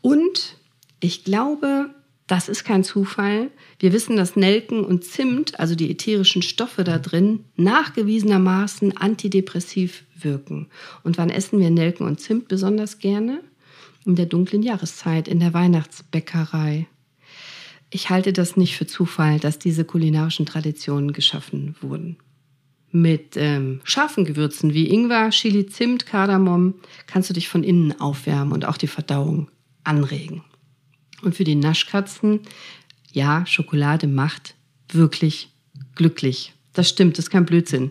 Und 0.00 0.56
ich 1.00 1.24
glaube, 1.24 1.90
das 2.26 2.48
ist 2.48 2.64
kein 2.64 2.84
Zufall. 2.84 3.50
Wir 3.78 3.92
wissen, 3.92 4.16
dass 4.16 4.36
Nelken 4.36 4.84
und 4.84 5.04
Zimt, 5.04 5.58
also 5.60 5.74
die 5.74 5.90
ätherischen 5.90 6.42
Stoffe 6.42 6.84
da 6.84 6.98
drin, 6.98 7.44
nachgewiesenermaßen 7.56 8.96
antidepressiv 8.96 10.04
wirken. 10.18 10.68
Und 11.02 11.18
wann 11.18 11.30
essen 11.30 11.58
wir 11.58 11.70
Nelken 11.70 12.06
und 12.06 12.20
Zimt 12.20 12.48
besonders 12.48 12.98
gerne? 12.98 13.42
In 14.04 14.16
der 14.16 14.26
dunklen 14.26 14.62
Jahreszeit, 14.62 15.28
in 15.28 15.40
der 15.40 15.52
Weihnachtsbäckerei. 15.52 16.86
Ich 17.94 18.08
halte 18.08 18.32
das 18.32 18.56
nicht 18.56 18.78
für 18.78 18.86
Zufall, 18.86 19.38
dass 19.38 19.58
diese 19.58 19.84
kulinarischen 19.84 20.46
Traditionen 20.46 21.12
geschaffen 21.12 21.76
wurden. 21.82 22.16
Mit 22.90 23.36
ähm, 23.36 23.82
scharfen 23.84 24.24
Gewürzen 24.24 24.72
wie 24.72 24.88
Ingwer, 24.88 25.28
Chili, 25.28 25.66
Zimt, 25.66 26.06
Kardamom 26.06 26.74
kannst 27.06 27.28
du 27.28 27.34
dich 27.34 27.50
von 27.50 27.62
innen 27.62 28.00
aufwärmen 28.00 28.54
und 28.54 28.64
auch 28.64 28.78
die 28.78 28.86
Verdauung 28.86 29.50
anregen. 29.84 30.42
Und 31.20 31.36
für 31.36 31.44
die 31.44 31.54
Naschkatzen, 31.54 32.40
ja, 33.12 33.44
Schokolade 33.44 34.06
macht 34.06 34.54
wirklich 34.90 35.50
glücklich. 35.94 36.54
Das 36.72 36.88
stimmt, 36.88 37.18
das 37.18 37.26
ist 37.26 37.30
kein 37.30 37.44
Blödsinn. 37.44 37.90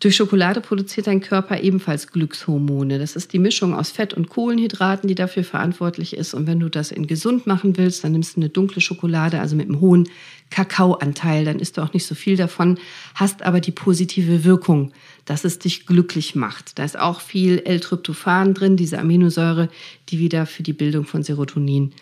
Durch 0.00 0.16
Schokolade 0.16 0.60
produziert 0.60 1.06
dein 1.06 1.20
Körper 1.20 1.60
ebenfalls 1.60 2.08
Glückshormone. 2.08 2.98
Das 2.98 3.14
ist 3.14 3.32
die 3.32 3.38
Mischung 3.38 3.74
aus 3.74 3.90
Fett 3.90 4.12
und 4.12 4.28
Kohlenhydraten, 4.28 5.08
die 5.08 5.14
dafür 5.14 5.44
verantwortlich 5.44 6.16
ist. 6.16 6.34
Und 6.34 6.46
wenn 6.46 6.58
du 6.58 6.68
das 6.68 6.90
in 6.90 7.06
gesund 7.06 7.46
machen 7.46 7.76
willst, 7.76 8.02
dann 8.02 8.12
nimmst 8.12 8.36
du 8.36 8.40
eine 8.40 8.48
dunkle 8.48 8.80
Schokolade, 8.80 9.40
also 9.40 9.54
mit 9.54 9.68
einem 9.68 9.80
hohen 9.80 10.08
Kakaoanteil. 10.50 11.44
Dann 11.44 11.60
isst 11.60 11.76
du 11.76 11.80
auch 11.80 11.92
nicht 11.92 12.06
so 12.06 12.16
viel 12.16 12.36
davon, 12.36 12.78
hast 13.14 13.42
aber 13.42 13.60
die 13.60 13.70
positive 13.70 14.44
Wirkung, 14.44 14.92
dass 15.26 15.44
es 15.44 15.60
dich 15.60 15.86
glücklich 15.86 16.34
macht. 16.34 16.78
Da 16.78 16.84
ist 16.84 16.98
auch 16.98 17.20
viel 17.20 17.60
L-Tryptophan 17.64 18.52
drin, 18.52 18.76
diese 18.76 18.98
Aminosäure, 18.98 19.68
die 20.08 20.18
wieder 20.18 20.44
für 20.46 20.64
die 20.64 20.72
Bildung 20.72 21.04
von 21.04 21.22
Serotonin 21.22 21.92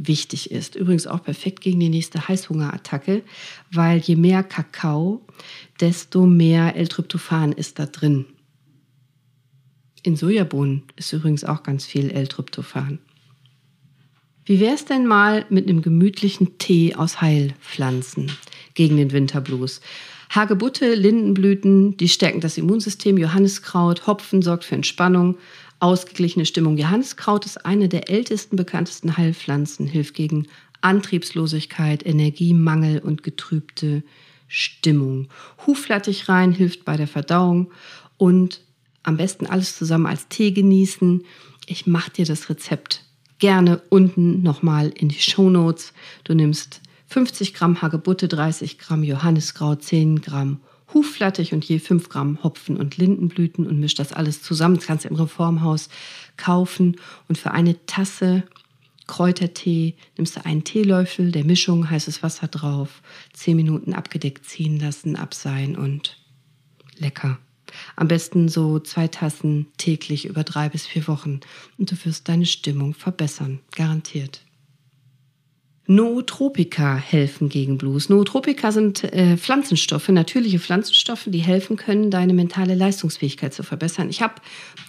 wichtig 0.00 0.50
ist. 0.50 0.76
Übrigens 0.76 1.06
auch 1.06 1.22
perfekt 1.22 1.60
gegen 1.60 1.78
die 1.78 1.88
nächste 1.88 2.26
Heißhungerattacke, 2.26 3.22
weil 3.70 3.98
je 3.98 4.16
mehr 4.16 4.42
Kakao, 4.42 5.20
desto 5.80 6.26
mehr 6.26 6.74
L-Tryptophan 6.76 7.52
ist 7.52 7.78
da 7.78 7.86
drin. 7.86 8.24
In 10.02 10.16
Sojabohnen 10.16 10.84
ist 10.96 11.12
übrigens 11.12 11.44
auch 11.44 11.62
ganz 11.62 11.84
viel 11.84 12.10
L-Tryptophan. 12.10 12.98
Wie 14.46 14.58
wäre 14.58 14.74
es 14.74 14.86
denn 14.86 15.06
mal 15.06 15.44
mit 15.50 15.68
einem 15.68 15.82
gemütlichen 15.82 16.56
Tee 16.56 16.94
aus 16.94 17.20
Heilpflanzen 17.20 18.32
gegen 18.74 18.96
den 18.96 19.12
Winterblues? 19.12 19.82
Hagebutte, 20.30 20.94
Lindenblüten, 20.94 21.96
die 21.96 22.08
stärken 22.08 22.40
das 22.40 22.56
Immunsystem, 22.56 23.18
Johanniskraut, 23.18 24.06
Hopfen 24.06 24.42
sorgt 24.42 24.64
für 24.64 24.76
Entspannung, 24.76 25.36
ausgeglichene 25.80 26.46
Stimmung. 26.46 26.76
Johanniskraut 26.76 27.46
ist 27.46 27.64
eine 27.64 27.88
der 27.88 28.10
ältesten 28.10 28.56
bekanntesten 28.56 29.16
Heilpflanzen, 29.16 29.86
hilft 29.86 30.14
gegen 30.14 30.46
Antriebslosigkeit, 30.82 32.06
Energiemangel 32.06 33.00
und 33.00 33.22
getrübte 33.22 34.02
Stimmung. 34.46 35.28
Huflattichrein 35.66 36.52
hilft 36.52 36.84
bei 36.84 36.96
der 36.96 37.08
Verdauung 37.08 37.70
und 38.16 38.60
am 39.02 39.16
besten 39.16 39.46
alles 39.46 39.76
zusammen 39.76 40.06
als 40.06 40.28
Tee 40.28 40.52
genießen. 40.52 41.24
Ich 41.66 41.86
mache 41.86 42.10
dir 42.10 42.26
das 42.26 42.48
Rezept 42.50 43.04
gerne 43.38 43.80
unten 43.88 44.42
nochmal 44.42 44.88
in 44.88 45.08
die 45.08 45.20
Show 45.20 45.48
Notes. 45.50 45.92
Du 46.24 46.34
nimmst 46.34 46.80
50 47.06 47.54
Gramm 47.54 47.80
Hagebutte, 47.80 48.28
30 48.28 48.78
Gramm 48.78 49.02
Johanniskraut, 49.02 49.82
10 49.82 50.20
Gramm 50.20 50.60
Huflattich 50.92 51.52
und 51.52 51.64
je 51.64 51.78
5 51.78 52.08
Gramm 52.08 52.42
Hopfen 52.42 52.76
und 52.76 52.96
Lindenblüten 52.96 53.66
und 53.66 53.78
misch 53.78 53.94
das 53.94 54.12
alles 54.12 54.42
zusammen. 54.42 54.76
Das 54.76 54.86
kannst 54.86 55.04
du 55.04 55.08
im 55.08 55.16
Reformhaus 55.16 55.88
kaufen. 56.36 56.96
Und 57.28 57.38
für 57.38 57.52
eine 57.52 57.84
Tasse 57.86 58.44
Kräutertee 59.06 59.96
nimmst 60.16 60.36
du 60.36 60.44
einen 60.44 60.62
Teelöffel 60.62 61.32
der 61.32 61.44
Mischung, 61.44 61.90
heißes 61.90 62.22
Wasser 62.22 62.46
drauf, 62.46 63.02
10 63.32 63.56
Minuten 63.56 63.92
abgedeckt 63.92 64.44
ziehen 64.46 64.78
lassen, 64.78 65.16
abseihen 65.16 65.76
und 65.76 66.16
lecker. 66.96 67.38
Am 67.96 68.08
besten 68.08 68.48
so 68.48 68.78
zwei 68.78 69.08
Tassen 69.08 69.66
täglich 69.78 70.26
über 70.26 70.44
drei 70.44 70.68
bis 70.68 70.86
vier 70.86 71.08
Wochen 71.08 71.40
und 71.76 71.90
du 71.90 71.96
wirst 72.04 72.28
deine 72.28 72.46
Stimmung 72.46 72.94
verbessern, 72.94 73.60
garantiert. 73.74 74.42
Nootropika 75.86 76.94
helfen 76.94 77.48
gegen 77.48 77.76
Blues. 77.76 78.08
Nootropika 78.08 78.70
sind 78.70 79.02
äh, 79.12 79.36
Pflanzenstoffe, 79.36 80.08
natürliche 80.08 80.60
Pflanzenstoffe, 80.60 81.24
die 81.26 81.40
helfen 81.40 81.76
können, 81.76 82.10
deine 82.12 82.32
mentale 82.32 82.76
Leistungsfähigkeit 82.76 83.52
zu 83.52 83.64
verbessern. 83.64 84.08
Ich 84.08 84.22
habe 84.22 84.34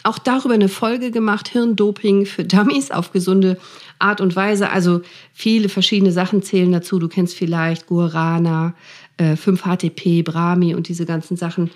auch 0.03 0.19
darüber 0.19 0.53
eine 0.53 0.69
Folge 0.69 1.09
gemacht, 1.09 1.49
Hirndoping 1.49 2.27
für 2.27 2.43
Dummies 2.43 2.91
auf 2.91 3.11
gesunde 3.11 3.57
Art 3.97 4.21
und 4.21 4.35
Weise. 4.35 4.69
Also 4.69 5.01
viele 5.33 5.69
verschiedene 5.69 6.11
Sachen 6.11 6.43
zählen 6.43 6.71
dazu. 6.71 6.99
Du 6.99 7.07
kennst 7.07 7.35
vielleicht 7.35 7.87
Guarana, 7.87 8.75
äh, 9.17 9.35
5-HTP, 9.35 10.23
Brahmi 10.23 10.75
und 10.75 10.87
diese 10.87 11.05
ganzen 11.05 11.35
Sachen. 11.35 11.71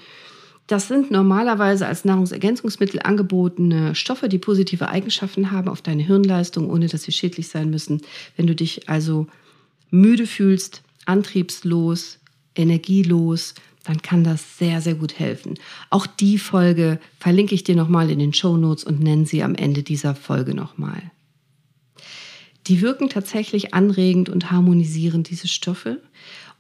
Das 0.68 0.88
sind 0.88 1.12
normalerweise 1.12 1.86
als 1.86 2.06
Nahrungsergänzungsmittel 2.06 3.00
angebotene 3.04 3.94
Stoffe, 3.94 4.30
die 4.30 4.40
positive 4.40 4.90
Eigenschaften 4.90 5.52
haben 5.52 5.70
auf 5.70 5.84
deine 5.84 6.04
Hirnleistung, 6.04 6.70
ohne 6.70 6.88
dass 6.88 7.04
sie 7.04 7.12
schädlich 7.12 7.50
sein 7.50 7.70
müssen. 7.70 8.02
Wenn 8.36 8.48
du 8.48 8.56
dich 8.56 8.90
also 8.90 9.28
müde 9.92 10.26
fühlst, 10.26 10.82
antriebslos, 11.06 12.20
energielos, 12.56 13.54
dann 13.84 14.02
kann 14.02 14.24
das 14.24 14.58
sehr, 14.58 14.82
sehr 14.82 14.96
gut 14.96 15.20
helfen. 15.20 15.60
Auch 15.92 16.08
die 16.08 16.40
Folge 16.40 17.00
verlinke 17.20 17.54
ich 17.54 17.64
dir 17.64 17.76
nochmal 17.76 18.10
in 18.10 18.18
den 18.18 18.34
Show 18.34 18.58
Notes 18.58 18.84
und 18.84 19.00
nenne 19.00 19.28
sie 19.28 19.44
am 19.44 19.54
Ende 19.54 19.84
dieser 19.84 20.16
Folge 20.16 20.56
nochmal. 20.56 21.12
Die 22.66 22.82
wirken 22.82 23.10
tatsächlich 23.10 23.76
anregend 23.76 24.30
und 24.30 24.50
harmonisierend, 24.50 25.30
diese 25.30 25.48
Stoffe, 25.48 26.02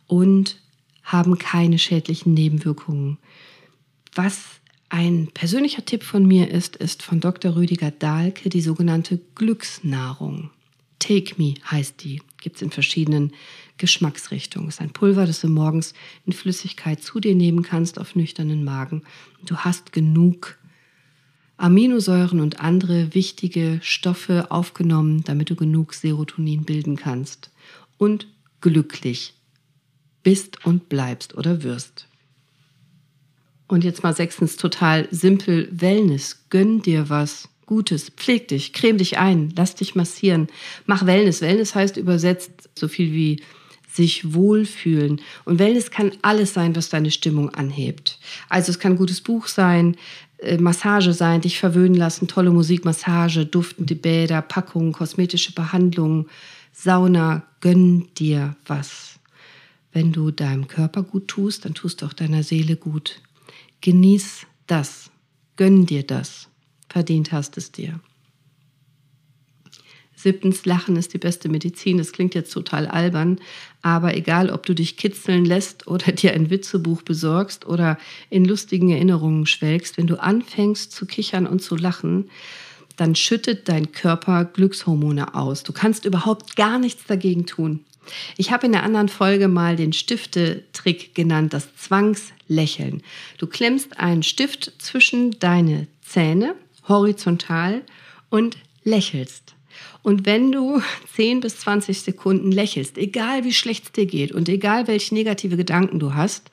und 0.05 0.57
haben 1.01 1.39
keine 1.39 1.79
schädlichen 1.79 2.35
Nebenwirkungen. 2.35 3.17
Was 4.15 4.45
ein 4.88 5.28
persönlicher 5.34 5.86
Tipp 5.86 6.04
von 6.04 6.25
mir 6.25 6.49
ist, 6.49 6.78
ist 6.78 7.04
von 7.04 7.19
Dr. 7.19 7.58
Rüdiger 7.58 7.91
Dahlke 7.91 8.49
die 8.49 8.62
sogenannte 8.62 9.19
Glücksnahrung. 9.36 10.51
Take 10.99 11.36
Me 11.38 11.56
heißt 11.69 12.01
die. 12.01 12.21
Gibt 12.41 12.56
es 12.56 12.62
in 12.62 12.71
verschiedenen 12.71 13.34
Geschmacksrichtungen. 13.78 14.69
Es 14.69 14.75
ist 14.75 14.82
ein 14.82 14.93
Pulver, 14.93 15.25
das 15.25 15.41
du 15.41 15.49
morgens 15.49 15.93
in 16.25 16.32
Flüssigkeit 16.32 17.04
zu 17.04 17.19
dir 17.19 17.36
nehmen 17.36 17.62
kannst 17.62 17.99
auf 17.99 18.15
nüchternen 18.15 18.63
Magen. 18.63 19.04
Du 19.45 19.58
hast 19.58 19.91
genug 19.91 20.58
Aminosäuren 21.58 22.39
und 22.39 22.62
andere 22.62 23.13
wichtige 23.13 23.80
Stoffe 23.82 24.49
aufgenommen, 24.49 25.25
damit 25.25 25.49
du 25.49 25.56
genug 25.56 25.93
Serotonin 25.93 26.63
bilden 26.63 26.95
kannst. 26.95 27.51
Und 27.97 28.28
glücklich 28.62 29.34
bist 30.23 30.65
und 30.65 30.88
bleibst 30.88 31.36
oder 31.36 31.63
wirst. 31.63 32.08
Und 33.67 33.84
jetzt 33.84 34.04
mal 34.04 34.15
sechstens 34.15 34.58
total 34.58 35.08
simpel 35.12 35.67
Wellness. 35.71 36.45
Gönn 36.49 36.82
dir 36.82 37.10
was 37.10 37.49
Gutes, 37.65 38.12
pfleg 38.12 38.47
dich, 38.49 38.73
creme 38.73 38.99
dich 38.99 39.17
ein, 39.17 39.51
lass 39.56 39.73
dich 39.73 39.95
massieren, 39.95 40.49
mach 40.86 41.08
Wellness. 41.08 41.41
Wellness 41.41 41.73
heißt 41.73 41.97
übersetzt 41.97 42.69
so 42.75 42.88
viel 42.88 43.12
wie 43.12 43.41
sich 43.91 44.34
wohlfühlen. 44.34 45.21
Und 45.45 45.58
Wellness 45.58 45.89
kann 45.89 46.12
alles 46.21 46.54
sein, 46.54 46.75
was 46.75 46.89
deine 46.89 47.10
Stimmung 47.10 47.49
anhebt. 47.56 48.19
Also 48.49 48.71
es 48.71 48.78
kann 48.78 48.93
ein 48.93 48.97
gutes 48.97 49.21
Buch 49.21 49.47
sein, 49.47 49.95
äh, 50.38 50.58
Massage 50.58 51.13
sein, 51.13 51.41
dich 51.41 51.58
verwöhnen 51.58 51.95
lassen, 51.95 52.28
tolle 52.28 52.51
Musik, 52.51 52.86
Massage, 52.86 53.45
duftende 53.45 53.95
Bäder, 53.95 54.41
Packungen, 54.41 54.91
kosmetische 54.91 55.54
Behandlungen, 55.54 56.28
Sauna. 56.71 57.43
Gönn 57.62 58.10
dir 58.17 58.56
was. 58.67 59.17
Wenn 59.91 60.12
du 60.12 60.30
deinem 60.30 60.67
Körper 60.67 61.01
gut 61.04 61.30
tust, 61.30 61.65
dann 61.65 61.73
tust 61.73 62.01
du 62.01 62.06
auch 62.06 62.13
deiner 62.13 62.43
Seele 62.43 62.75
gut. 62.75 63.21
Genieß 63.81 64.47
das, 64.67 65.11
gönn 65.55 65.85
dir 65.85 66.03
das, 66.03 66.49
verdient 66.89 67.31
hast 67.31 67.57
es 67.57 67.71
dir. 67.71 67.99
Siebtens, 70.15 70.65
Lachen 70.65 70.95
ist 70.95 71.13
die 71.13 71.19
beste 71.19 71.49
Medizin. 71.49 71.99
Das 71.99 72.11
klingt 72.11 72.33
jetzt 72.33 72.51
total 72.51 72.88
albern, 72.88 73.38
aber 73.83 74.15
egal, 74.15 74.49
ob 74.49 74.65
du 74.65 74.73
dich 74.73 74.97
kitzeln 74.97 75.45
lässt 75.45 75.85
oder 75.88 76.11
dir 76.13 76.33
ein 76.33 76.49
Witzebuch 76.49 77.03
besorgst 77.03 77.67
oder 77.67 77.99
in 78.31 78.43
lustigen 78.43 78.89
Erinnerungen 78.89 79.45
schwelgst, 79.45 79.97
wenn 79.97 80.07
du 80.07 80.19
anfängst 80.19 80.91
zu 80.91 81.05
kichern 81.05 81.45
und 81.45 81.61
zu 81.61 81.75
lachen, 81.75 82.31
dann 82.95 83.13
schüttet 83.13 83.69
dein 83.69 83.91
Körper 83.91 84.45
Glückshormone 84.45 85.35
aus. 85.35 85.61
Du 85.61 85.73
kannst 85.73 86.05
überhaupt 86.05 86.55
gar 86.55 86.79
nichts 86.79 87.05
dagegen 87.05 87.45
tun. 87.45 87.81
Ich 88.37 88.51
habe 88.51 88.65
in 88.65 88.71
der 88.71 88.83
anderen 88.83 89.09
Folge 89.09 89.47
mal 89.47 89.75
den 89.75 89.93
Stiftetrick 89.93 91.15
genannt, 91.15 91.53
das 91.53 91.75
Zwangslächeln. 91.75 93.03
Du 93.37 93.47
klemmst 93.47 93.99
einen 93.99 94.23
Stift 94.23 94.73
zwischen 94.77 95.39
deine 95.39 95.87
Zähne, 96.01 96.55
horizontal, 96.87 97.81
und 98.29 98.57
lächelst. 98.83 99.55
Und 100.03 100.25
wenn 100.25 100.51
du 100.51 100.81
10 101.15 101.39
bis 101.39 101.59
20 101.59 102.01
Sekunden 102.01 102.51
lächelst, 102.51 102.97
egal 102.97 103.43
wie 103.43 103.53
schlecht 103.53 103.85
es 103.85 103.91
dir 103.91 104.05
geht 104.05 104.31
und 104.31 104.47
egal 104.49 104.87
welche 104.87 105.13
negative 105.15 105.57
Gedanken 105.57 105.99
du 105.99 106.13
hast, 106.13 106.49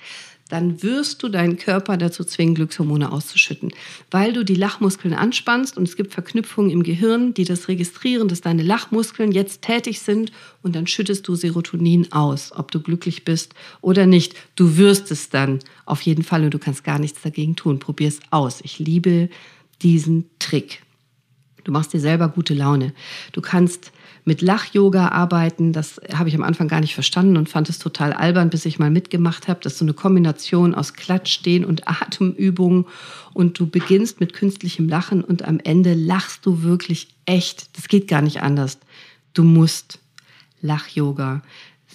dann 0.53 0.83
wirst 0.83 1.23
du 1.23 1.31
deinen 1.31 1.57
Körper 1.57 1.97
dazu 1.97 2.25
zwingen, 2.25 2.55
Glückshormone 2.55 3.11
auszuschütten, 3.11 3.73
weil 4.11 4.35
du 4.35 4.45
die 4.45 4.55
Lachmuskeln 4.55 5.15
anspannst 5.15 5.79
und 5.79 5.89
es 5.89 5.97
gibt 5.97 6.13
Verknüpfungen 6.13 6.71
im 6.71 6.83
Gehirn, 6.83 7.33
die 7.33 7.47
das 7.47 7.69
registrieren, 7.69 8.29
dass 8.29 8.43
deine 8.43 8.63
Lachmuskeln 8.63 9.33
jetzt 9.33 9.63
tätig 9.63 10.01
sind 10.01 10.31
und 10.61 10.77
dann 10.77 10.87
schüttest 10.87 11.27
du 11.27 11.37
Serotonin 11.37 12.13
aus, 12.13 12.53
ob 12.55 12.71
du 12.71 12.81
glücklich 12.81 13.25
bist 13.25 13.55
oder 13.81 14.05
nicht. 14.05 14.35
Du 14.55 14.77
wirst 14.77 15.11
es 15.11 15.31
dann 15.31 15.61
auf 15.87 16.03
jeden 16.03 16.23
Fall 16.23 16.45
und 16.45 16.53
du 16.53 16.59
kannst 16.59 16.85
gar 16.85 16.99
nichts 16.99 17.23
dagegen 17.23 17.57
tun. 17.57 17.79
Probier 17.79 18.09
es 18.09 18.21
aus. 18.31 18.61
Ich 18.63 18.79
liebe 18.79 19.31
diesen 19.81 20.27
Trick. 20.39 20.83
Du 21.65 21.73
machst 21.73 21.95
dir 21.95 22.01
selber 22.01 22.29
gute 22.29 22.53
Laune. 22.53 22.93
Du 23.33 23.41
kannst 23.41 23.91
mit 24.25 24.41
Lach-Yoga 24.41 25.09
arbeiten. 25.09 25.73
Das 25.73 26.01
habe 26.15 26.29
ich 26.29 26.35
am 26.35 26.43
Anfang 26.43 26.69
gar 26.69 26.81
nicht 26.81 26.95
verstanden 26.95 27.37
und 27.37 27.49
fand 27.49 27.69
es 27.69 27.79
total 27.79 28.13
albern, 28.13 28.51
bis 28.51 28.65
ich 28.65 28.79
mal 28.79 28.91
mitgemacht 28.91 29.49
habe. 29.49 29.61
Das 29.63 29.75
ist 29.75 29.79
so 29.81 29.85
eine 29.85 29.95
Kombination 29.95 30.75
aus 30.75 30.95
Klatschstehen 30.95 31.65
und 31.65 31.89
Atemübungen 31.89 32.87
und 33.33 33.59
du 33.59 33.67
beginnst 33.67 34.21
mit 34.21 34.33
künstlichem 34.33 34.89
Lachen 34.89 35.25
und 35.25 35.43
am 35.43 35.59
Ende 35.63 35.95
lachst 35.95 36.47
du 36.47 36.63
wirklich 36.63 37.09
echt. 37.27 37.77
Das 37.77 37.89
geht 37.89 38.09
gar 38.09 38.23
nicht 38.23 38.43
anders. 38.43 38.79
Du 39.35 39.43
musst 39.43 39.99
Lach-Yoga 40.61 41.43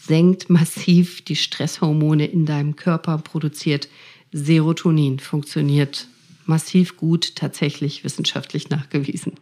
senkt 0.08 0.50
massiv 0.50 1.24
die 1.24 1.36
Stresshormone 1.36 2.26
in 2.26 2.46
deinem 2.46 2.76
Körper, 2.76 3.18
produziert 3.18 3.88
Serotonin 4.32 5.20
funktioniert 5.20 6.08
massiv 6.46 6.98
gut, 6.98 7.36
tatsächlich 7.36 8.04
wissenschaftlich 8.04 8.70
nachgewiesen. 8.70 9.34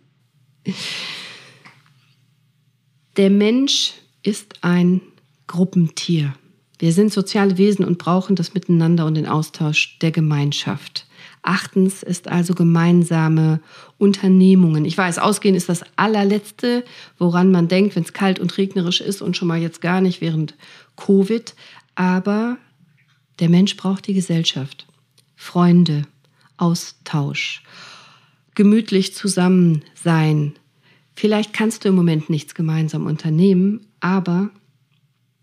Der 3.18 3.30
Mensch 3.30 3.94
ist 4.24 4.56
ein 4.62 5.00
Gruppentier. 5.48 6.34
Wir 6.80 6.92
sind 6.92 7.14
soziale 7.14 7.58
Wesen 7.58 7.86
und 7.86 7.98
brauchen 7.98 8.36
das 8.36 8.54
Miteinander 8.54 9.06
und 9.06 9.14
den 9.14 9.26
Austausch 9.26 9.98
der 10.00 10.12
Gemeinschaft. 10.12 11.06
Achtens 11.42 12.04
ist 12.04 12.28
also 12.28 12.54
gemeinsame 12.54 13.62
Unternehmungen. 13.98 14.84
Ich 14.84 14.98
weiß, 14.98 15.20
Ausgehen 15.20 15.56
ist 15.56 15.70
das 15.70 15.84
allerletzte, 15.96 16.84
woran 17.18 17.52
man 17.52 17.70
denkt, 17.70 17.96
wenn 17.96 18.04
es 18.04 18.12
kalt 18.12 18.40
und 18.40 18.58
regnerisch 18.58 19.00
ist 19.00 19.22
und 19.22 19.38
schon 19.38 19.48
mal 19.48 19.62
jetzt 19.62 19.80
gar 19.80 20.02
nicht 20.02 20.20
während 20.20 20.56
Covid. 20.98 21.56
Aber 21.94 22.58
der 23.40 23.48
Mensch 23.48 23.78
braucht 23.78 24.08
die 24.08 24.14
Gesellschaft, 24.14 24.88
Freunde, 25.38 26.02
Austausch, 26.58 27.64
gemütlich 28.56 29.16
zusammen 29.16 29.84
sein. 29.94 30.56
Vielleicht 31.16 31.54
kannst 31.54 31.84
du 31.84 31.90
im 31.90 31.96
Moment 31.96 32.30
nichts 32.30 32.56
gemeinsam 32.56 33.06
unternehmen, 33.06 33.88
aber 34.00 34.50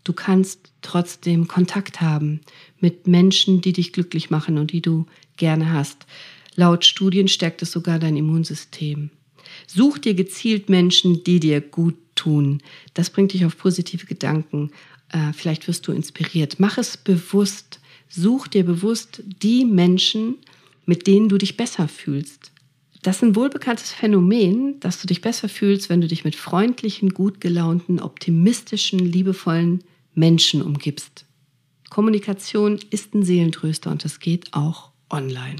du 0.03 0.13
kannst 0.13 0.71
trotzdem 0.81 1.47
Kontakt 1.47 2.01
haben 2.01 2.41
mit 2.79 3.07
Menschen, 3.07 3.61
die 3.61 3.73
dich 3.73 3.91
glücklich 3.91 4.29
machen 4.29 4.57
und 4.57 4.71
die 4.71 4.81
du 4.81 5.05
gerne 5.37 5.71
hast. 5.71 6.05
Laut 6.55 6.85
Studien 6.85 7.27
stärkt 7.27 7.61
es 7.63 7.71
sogar 7.71 7.97
dein 7.97 8.15
Immunsystem. 8.15 9.09
Such 9.67 9.97
dir 9.97 10.13
gezielt 10.13 10.69
Menschen, 10.69 11.23
die 11.23 11.39
dir 11.39 11.61
gut 11.61 11.95
tun. 12.15 12.61
Das 12.93 13.09
bringt 13.09 13.33
dich 13.33 13.45
auf 13.45 13.57
positive 13.57 14.05
Gedanken. 14.05 14.71
Äh, 15.09 15.33
vielleicht 15.33 15.67
wirst 15.67 15.87
du 15.87 15.91
inspiriert. 15.91 16.59
Mach 16.59 16.77
es 16.77 16.97
bewusst. 16.97 17.79
Such 18.09 18.47
dir 18.47 18.63
bewusst 18.63 19.23
die 19.41 19.65
Menschen, 19.65 20.35
mit 20.85 21.07
denen 21.07 21.29
du 21.29 21.37
dich 21.37 21.57
besser 21.57 21.87
fühlst. 21.87 22.52
Das 23.03 23.17
ist 23.17 23.23
ein 23.23 23.35
wohlbekanntes 23.35 23.91
Phänomen, 23.91 24.79
dass 24.79 25.01
du 25.01 25.07
dich 25.07 25.19
besser 25.19 25.49
fühlst, 25.49 25.89
wenn 25.89 25.99
du 25.99 26.07
dich 26.07 26.23
mit 26.23 26.37
freundlichen, 26.37 27.09
gut 27.09 27.41
gelaunten, 27.41 27.99
optimistischen, 27.99 28.99
liebevollen 28.99 29.83
Menschen 30.15 30.61
umgibst. 30.61 31.25
Kommunikation 31.89 32.79
ist 32.91 33.13
ein 33.13 33.23
Seelentröster 33.23 33.91
und 33.91 34.05
das 34.05 34.21
geht 34.21 34.53
auch 34.53 34.91
online. 35.09 35.57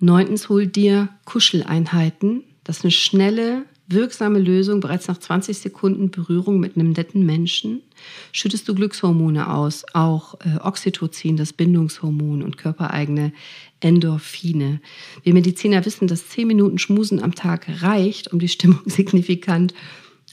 Neuntens 0.00 0.50
hol 0.50 0.66
dir 0.66 1.08
Kuscheleinheiten. 1.24 2.44
Das 2.62 2.78
ist 2.78 2.84
eine 2.84 2.90
schnelle, 2.90 3.64
wirksame 3.88 4.38
Lösung. 4.38 4.80
Bereits 4.80 5.08
nach 5.08 5.18
20 5.18 5.58
Sekunden 5.58 6.10
Berührung 6.10 6.58
mit 6.60 6.76
einem 6.76 6.92
netten 6.92 7.24
Menschen 7.24 7.82
schüttest 8.32 8.68
du 8.68 8.74
Glückshormone 8.74 9.52
aus, 9.52 9.84
auch 9.92 10.34
äh, 10.40 10.58
Oxytocin, 10.60 11.36
das 11.36 11.52
Bindungshormon 11.52 12.42
und 12.42 12.58
körpereigene 12.58 13.32
Endorphine. 13.80 14.80
Wir 15.22 15.34
Mediziner 15.34 15.84
wissen, 15.84 16.08
dass 16.08 16.28
10 16.28 16.46
Minuten 16.46 16.78
Schmusen 16.78 17.22
am 17.22 17.34
Tag 17.34 17.66
reicht, 17.82 18.32
um 18.32 18.38
die 18.38 18.48
Stimmung 18.48 18.80
signifikant 18.86 19.74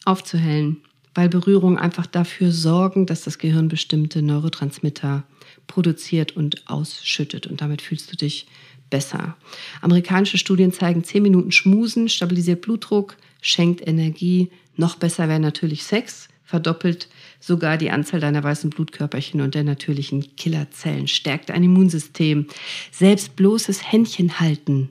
aufzuhellen, 0.05 0.77
weil 1.13 1.29
Berührungen 1.29 1.77
einfach 1.77 2.07
dafür 2.07 2.51
sorgen, 2.51 3.05
dass 3.05 3.23
das 3.23 3.37
Gehirn 3.37 3.67
bestimmte 3.67 4.21
Neurotransmitter 4.21 5.23
produziert 5.67 6.35
und 6.35 6.67
ausschüttet. 6.67 7.47
Und 7.47 7.61
damit 7.61 7.81
fühlst 7.81 8.11
du 8.11 8.17
dich 8.17 8.47
besser. 8.93 9.35
Amerikanische 9.81 10.37
Studien 10.37 10.71
zeigen, 10.71 11.03
10 11.03 11.23
Minuten 11.23 11.51
Schmusen 11.51 12.09
stabilisiert 12.09 12.61
Blutdruck, 12.61 13.17
schenkt 13.41 13.85
Energie. 13.87 14.51
Noch 14.77 14.97
besser 14.97 15.27
wäre 15.27 15.39
natürlich 15.39 15.83
Sex, 15.83 16.27
verdoppelt 16.43 17.07
sogar 17.39 17.77
die 17.77 17.89
Anzahl 17.89 18.19
deiner 18.19 18.43
weißen 18.43 18.69
Blutkörperchen 18.69 19.41
und 19.41 19.55
der 19.55 19.63
natürlichen 19.63 20.35
Killerzellen, 20.35 21.07
stärkt 21.07 21.49
dein 21.49 21.63
Immunsystem. 21.63 22.45
Selbst 22.91 23.35
bloßes 23.35 23.91
Händchen 23.91 24.39
halten 24.39 24.89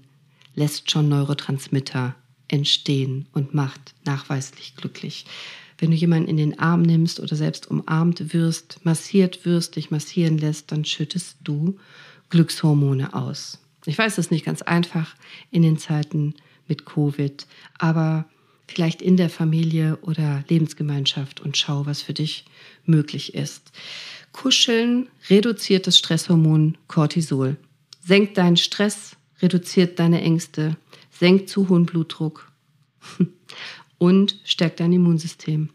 lässt 0.56 0.90
schon 0.90 1.08
Neurotransmitter 1.08 2.16
entstehen 2.48 3.26
und 3.32 3.54
macht 3.54 3.94
nachweislich 4.04 4.74
glücklich 4.74 5.26
wenn 5.82 5.90
du 5.90 5.96
jemanden 5.96 6.28
in 6.28 6.36
den 6.36 6.60
Arm 6.60 6.82
nimmst 6.82 7.18
oder 7.18 7.34
selbst 7.34 7.68
umarmt 7.68 8.32
wirst, 8.32 8.78
massiert 8.84 9.44
wirst, 9.44 9.74
dich 9.74 9.90
massieren 9.90 10.38
lässt, 10.38 10.70
dann 10.70 10.84
schüttest 10.84 11.38
du 11.42 11.76
Glückshormone 12.30 13.14
aus. 13.14 13.58
Ich 13.84 13.98
weiß, 13.98 14.16
das 14.16 14.26
ist 14.26 14.30
nicht 14.30 14.44
ganz 14.44 14.62
einfach 14.62 15.14
in 15.50 15.62
den 15.62 15.78
Zeiten 15.78 16.34
mit 16.68 16.86
Covid, 16.86 17.46
aber 17.78 18.26
vielleicht 18.68 19.02
in 19.02 19.16
der 19.16 19.28
Familie 19.28 19.98
oder 20.02 20.44
Lebensgemeinschaft 20.48 21.40
und 21.40 21.56
schau, 21.56 21.86
was 21.86 22.00
für 22.02 22.14
dich 22.14 22.44
möglich 22.86 23.34
ist. 23.34 23.72
Kuscheln 24.32 25.08
reduziert 25.28 25.86
das 25.86 25.98
Stresshormon 25.98 26.78
Cortisol, 26.88 27.56
senkt 28.00 28.38
deinen 28.38 28.56
Stress, 28.56 29.16
reduziert 29.40 29.98
deine 29.98 30.22
Ängste, 30.22 30.76
senkt 31.10 31.48
zu 31.48 31.68
hohen 31.68 31.84
Blutdruck 31.84 32.50
und 33.98 34.40
stärkt 34.44 34.80
dein 34.80 34.92
Immunsystem. 34.92 35.68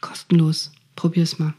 Kostenlos. 0.00 0.72
Probier's 0.94 1.38
mal. 1.38 1.54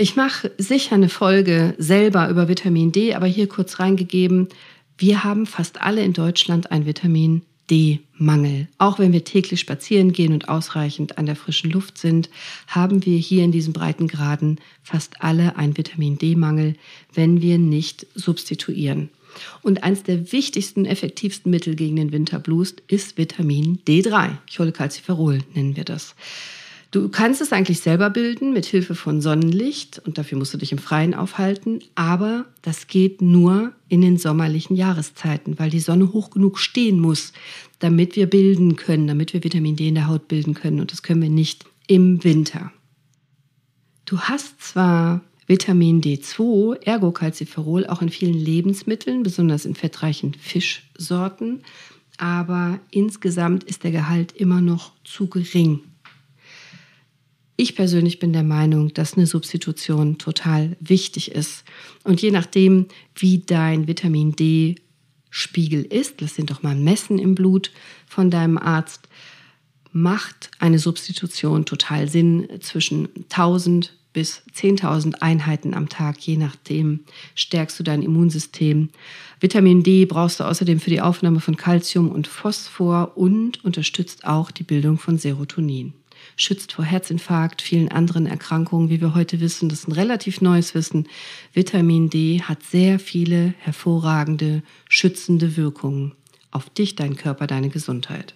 Ich 0.00 0.16
mache 0.16 0.50
sicher 0.56 0.94
eine 0.94 1.10
Folge 1.10 1.74
selber 1.76 2.30
über 2.30 2.48
Vitamin 2.48 2.90
D, 2.90 3.12
aber 3.12 3.26
hier 3.26 3.48
kurz 3.48 3.80
reingegeben. 3.80 4.48
Wir 4.96 5.24
haben 5.24 5.44
fast 5.44 5.82
alle 5.82 6.02
in 6.02 6.14
Deutschland 6.14 6.70
einen 6.70 6.86
Vitamin 6.86 7.42
D-Mangel. 7.70 8.68
Auch 8.78 8.98
wenn 8.98 9.12
wir 9.12 9.24
täglich 9.24 9.60
spazieren 9.60 10.12
gehen 10.12 10.32
und 10.32 10.48
ausreichend 10.48 11.18
an 11.18 11.26
der 11.26 11.36
frischen 11.36 11.70
Luft 11.70 11.98
sind, 11.98 12.30
haben 12.66 13.04
wir 13.04 13.18
hier 13.18 13.44
in 13.44 13.52
diesen 13.52 13.74
Breitengraden 13.74 14.58
fast 14.82 15.20
alle 15.20 15.56
einen 15.56 15.76
Vitamin 15.76 16.16
D-Mangel, 16.16 16.76
wenn 17.12 17.42
wir 17.42 17.58
nicht 17.58 18.06
substituieren. 18.14 19.10
Und 19.60 19.82
eines 19.82 20.02
der 20.02 20.32
wichtigsten, 20.32 20.86
effektivsten 20.86 21.50
Mittel 21.50 21.76
gegen 21.76 21.96
den 21.96 22.10
Winterblues 22.10 22.74
ist 22.88 23.18
Vitamin 23.18 23.80
D3. 23.86 24.38
Cholecalciferol 24.50 25.40
nennen 25.52 25.76
wir 25.76 25.84
das. 25.84 26.14
Du 26.90 27.08
kannst 27.08 27.40
es 27.40 27.52
eigentlich 27.52 27.78
selber 27.78 28.10
bilden 28.10 28.52
mit 28.52 28.66
Hilfe 28.66 28.96
von 28.96 29.20
Sonnenlicht 29.20 30.00
und 30.04 30.18
dafür 30.18 30.38
musst 30.38 30.52
du 30.52 30.58
dich 30.58 30.72
im 30.72 30.78
Freien 30.78 31.14
aufhalten, 31.14 31.78
aber 31.94 32.46
das 32.62 32.88
geht 32.88 33.22
nur 33.22 33.72
in 33.88 34.00
den 34.00 34.18
sommerlichen 34.18 34.74
Jahreszeiten, 34.74 35.56
weil 35.60 35.70
die 35.70 35.78
Sonne 35.78 36.12
hoch 36.12 36.30
genug 36.30 36.58
stehen 36.58 36.98
muss, 36.98 37.32
damit 37.78 38.16
wir 38.16 38.26
bilden 38.26 38.74
können, 38.74 39.06
damit 39.06 39.32
wir 39.32 39.44
Vitamin 39.44 39.76
D 39.76 39.86
in 39.86 39.94
der 39.94 40.08
Haut 40.08 40.26
bilden 40.26 40.54
können 40.54 40.80
und 40.80 40.90
das 40.90 41.04
können 41.04 41.22
wir 41.22 41.30
nicht 41.30 41.64
im 41.86 42.24
Winter. 42.24 42.72
Du 44.04 44.18
hast 44.18 44.60
zwar 44.60 45.20
Vitamin 45.46 46.00
D2, 46.00 46.82
Ergocalciferol, 46.82 47.86
auch 47.86 48.02
in 48.02 48.08
vielen 48.08 48.34
Lebensmitteln, 48.34 49.22
besonders 49.22 49.64
in 49.64 49.76
fettreichen 49.76 50.34
Fischsorten. 50.34 51.62
Aber 52.16 52.78
insgesamt 52.90 53.64
ist 53.64 53.82
der 53.82 53.90
Gehalt 53.90 54.32
immer 54.32 54.60
noch 54.60 54.92
zu 55.04 55.28
gering. 55.28 55.80
Ich 57.62 57.74
persönlich 57.74 58.18
bin 58.18 58.32
der 58.32 58.42
Meinung, 58.42 58.94
dass 58.94 59.18
eine 59.18 59.26
Substitution 59.26 60.16
total 60.16 60.78
wichtig 60.80 61.32
ist. 61.32 61.64
Und 62.04 62.22
je 62.22 62.30
nachdem, 62.30 62.86
wie 63.14 63.40
dein 63.40 63.86
Vitamin 63.86 64.32
D-Spiegel 64.32 65.82
ist, 65.82 66.22
lass 66.22 66.38
ihn 66.38 66.46
doch 66.46 66.62
mal 66.62 66.74
messen 66.74 67.18
im 67.18 67.34
Blut 67.34 67.70
von 68.06 68.30
deinem 68.30 68.56
Arzt, 68.56 69.10
macht 69.92 70.50
eine 70.58 70.78
Substitution 70.78 71.66
total 71.66 72.08
Sinn 72.08 72.48
zwischen 72.60 73.10
1000 73.28 73.92
bis 74.14 74.40
10.000 74.54 75.16
Einheiten 75.20 75.74
am 75.74 75.90
Tag, 75.90 76.18
je 76.20 76.38
nachdem 76.38 77.00
stärkst 77.34 77.78
du 77.78 77.82
dein 77.82 78.00
Immunsystem. 78.00 78.88
Vitamin 79.38 79.82
D 79.82 80.06
brauchst 80.06 80.40
du 80.40 80.44
außerdem 80.44 80.80
für 80.80 80.88
die 80.88 81.02
Aufnahme 81.02 81.40
von 81.40 81.58
Calcium 81.58 82.10
und 82.10 82.26
Phosphor 82.26 83.18
und 83.18 83.62
unterstützt 83.66 84.24
auch 84.24 84.50
die 84.50 84.64
Bildung 84.64 84.96
von 84.96 85.18
Serotonin. 85.18 85.92
Schützt 86.40 86.72
vor 86.72 86.86
Herzinfarkt, 86.86 87.60
vielen 87.60 87.90
anderen 87.90 88.24
Erkrankungen, 88.24 88.88
wie 88.88 89.02
wir 89.02 89.14
heute 89.14 89.40
wissen. 89.40 89.68
Das 89.68 89.80
ist 89.80 89.88
ein 89.88 89.92
relativ 89.92 90.40
neues 90.40 90.74
Wissen. 90.74 91.06
Vitamin 91.52 92.08
D 92.08 92.40
hat 92.40 92.62
sehr 92.62 92.98
viele 92.98 93.52
hervorragende, 93.58 94.62
schützende 94.88 95.58
Wirkungen 95.58 96.12
auf 96.50 96.70
dich, 96.70 96.96
deinen 96.96 97.16
Körper, 97.16 97.46
deine 97.46 97.68
Gesundheit. 97.68 98.34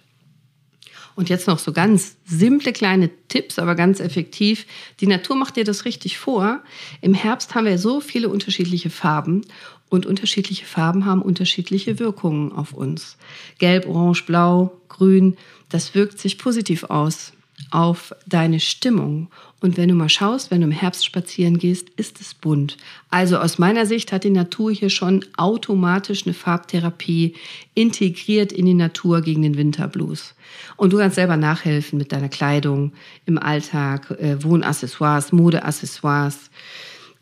Und 1.15 1.29
jetzt 1.29 1.47
noch 1.47 1.57
so 1.57 1.73
ganz 1.73 2.17
simple 2.25 2.73
kleine 2.73 3.09
Tipps, 3.27 3.57
aber 3.57 3.73
ganz 3.73 3.99
effektiv. 3.99 4.67
Die 4.99 5.07
Natur 5.07 5.35
macht 5.35 5.55
dir 5.55 5.63
das 5.63 5.85
richtig 5.85 6.19
vor. 6.19 6.61
Im 7.01 7.15
Herbst 7.15 7.55
haben 7.55 7.65
wir 7.65 7.79
so 7.79 8.01
viele 8.01 8.29
unterschiedliche 8.29 8.91
Farben 8.91 9.41
und 9.89 10.05
unterschiedliche 10.05 10.65
Farben 10.65 11.05
haben 11.05 11.23
unterschiedliche 11.23 11.97
Wirkungen 11.97 12.51
auf 12.51 12.71
uns. 12.71 13.17
Gelb, 13.57 13.87
Orange, 13.87 14.25
Blau, 14.27 14.79
Grün, 14.89 15.37
das 15.69 15.95
wirkt 15.95 16.19
sich 16.19 16.37
positiv 16.37 16.83
aus 16.83 17.31
auf 17.71 18.13
deine 18.27 18.59
Stimmung. 18.59 19.29
Und 19.61 19.77
wenn 19.77 19.89
du 19.89 19.95
mal 19.95 20.09
schaust, 20.09 20.51
wenn 20.51 20.61
du 20.61 20.67
im 20.67 20.71
Herbst 20.71 21.05
spazieren 21.05 21.57
gehst, 21.57 21.89
ist 21.97 22.21
es 22.21 22.33
bunt. 22.33 22.77
Also 23.09 23.37
aus 23.37 23.57
meiner 23.57 23.85
Sicht 23.85 24.11
hat 24.11 24.23
die 24.23 24.29
Natur 24.29 24.71
hier 24.71 24.89
schon 24.89 25.25
automatisch 25.37 26.25
eine 26.25 26.33
Farbtherapie 26.33 27.35
integriert 27.73 28.51
in 28.51 28.65
die 28.65 28.73
Natur 28.73 29.21
gegen 29.21 29.41
den 29.41 29.57
Winterblues. 29.57 30.35
Und 30.77 30.93
du 30.93 30.97
kannst 30.97 31.15
selber 31.15 31.37
nachhelfen 31.37 31.97
mit 31.97 32.11
deiner 32.11 32.29
Kleidung 32.29 32.93
im 33.25 33.37
Alltag, 33.37 34.11
äh, 34.11 34.43
Wohnaccessoires, 34.43 35.31
Modeaccessoires. 35.31 36.51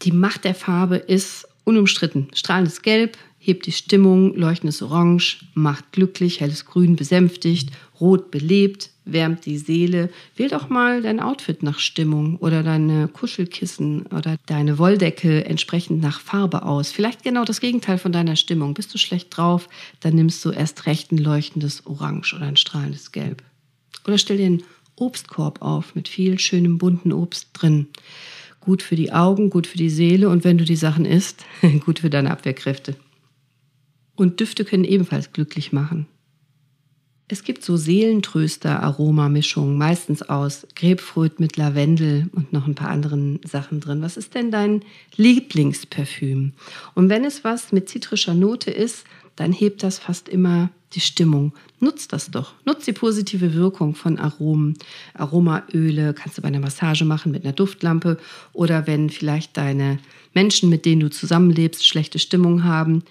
Die 0.02 0.12
Macht 0.12 0.44
der 0.44 0.56
Farbe 0.56 0.98
ist 0.98 1.48
unumstritten. 1.64 2.28
Strahlendes 2.34 2.82
Gelb 2.82 3.18
hebt 3.38 3.66
die 3.66 3.72
Stimmung, 3.72 4.36
leuchtendes 4.36 4.82
Orange 4.82 5.46
macht 5.54 5.92
glücklich, 5.92 6.40
helles 6.40 6.66
Grün 6.66 6.96
besänftigt, 6.96 7.72
Rot 8.04 8.32
belebt, 8.32 8.90
wärmt 9.06 9.46
die 9.46 9.58
Seele. 9.58 10.10
Wähl 10.36 10.50
doch 10.50 10.68
mal 10.68 11.02
dein 11.02 11.22
Outfit 11.22 11.64
nach 11.64 11.80
Stimmung 11.80 12.36
oder 12.36 12.62
deine 12.62 13.08
Kuschelkissen 13.08 14.08
oder 14.08 14.36
deine 14.46 14.78
Wolldecke 14.78 15.46
entsprechend 15.46 16.02
nach 16.02 16.20
Farbe 16.20 16.64
aus. 16.64 16.92
Vielleicht 16.92 17.24
genau 17.24 17.46
das 17.46 17.62
Gegenteil 17.62 17.98
von 17.98 18.12
deiner 18.12 18.36
Stimmung. 18.36 18.74
Bist 18.74 18.94
du 18.94 18.98
schlecht 18.98 19.36
drauf, 19.36 19.70
dann 20.02 20.16
nimmst 20.16 20.44
du 20.44 20.52
erst 20.52 20.86
recht 20.86 21.14
ein 21.14 21.18
leuchtendes 21.18 21.86
Orange 21.88 22.36
oder 22.36 22.46
ein 22.46 22.58
strahlendes 22.58 23.14
Gelb. 23.14 23.42
Oder 24.06 24.18
stell 24.18 24.36
dir 24.36 24.48
einen 24.48 24.64
Obstkorb 24.98 25.62
auf 25.62 25.96
mit 25.96 26.10
viel 26.10 26.40
schönem 26.40 26.78
bunten 26.78 27.14
Obst 27.14 27.52
drin. 27.54 27.88
Gut 28.60 28.82
für 28.82 28.98
die 28.98 29.14
Augen, 29.14 29.50
gut 29.50 29.66
für 29.66 29.78
die 29.78 29.90
Seele 29.90 30.28
und 30.28 30.44
wenn 30.44 30.58
du 30.58 30.66
die 30.66 30.76
Sachen 30.76 31.06
isst, 31.06 31.46
gut 31.86 32.00
für 32.00 32.10
deine 32.10 32.32
Abwehrkräfte. 32.32 32.98
Und 34.16 34.42
Düfte 34.42 34.66
können 34.66 34.84
ebenfalls 34.84 35.32
glücklich 35.32 35.72
machen. 35.72 36.06
Es 37.30 37.44
gibt 37.44 37.64
so 37.64 37.78
Seelentröster-Aromamischungen, 37.78 39.78
meistens 39.78 40.24
aus 40.24 40.68
Grapefruit 40.76 41.40
mit 41.40 41.56
Lavendel 41.56 42.30
und 42.34 42.52
noch 42.52 42.68
ein 42.68 42.76
paar 42.76 42.90
anderen 42.90 43.40
Sachen 43.46 43.80
drin. 43.80 44.02
Was 44.02 44.18
ist 44.18 44.36
denn 44.36 44.52
dein 44.52 44.84
Lieblingsparfüm? 45.16 46.52
Und 46.96 47.10
wenn 47.10 47.24
es 47.24 47.46
was 47.46 47.72
mit 47.72 47.88
zitrischer 47.88 48.34
Note 48.34 48.72
ist, 48.72 49.06
dann 49.38 49.54
hebt 49.54 49.84
das 49.84 50.00
fast 50.00 50.28
immer 50.28 50.70
die 50.94 51.00
Stimmung. 51.00 51.54
Nutz 51.80 52.08
das 52.08 52.30
doch. 52.30 52.54
Nutz 52.66 52.86
die 52.86 52.94
positive 52.94 53.54
Wirkung 53.54 53.96
von 53.96 54.20
Aromen. 54.20 54.78
Aromaöle 55.14 56.14
kannst 56.14 56.38
du 56.38 56.42
bei 56.42 56.50
einer 56.50 56.60
Massage 56.60 57.06
machen 57.06 57.32
mit 57.32 57.44
einer 57.44 57.54
Duftlampe 57.54 58.18
oder 58.52 58.86
wenn 58.86 59.10
vielleicht 59.10 59.58
deine 59.58 60.00
Menschen, 60.34 60.70
mit 60.70 60.86
denen 60.86 61.02
du 61.02 61.10
zusammenlebst, 61.10 61.86
schlechte 61.86 62.20
Stimmung 62.20 62.64
haben, 62.64 63.04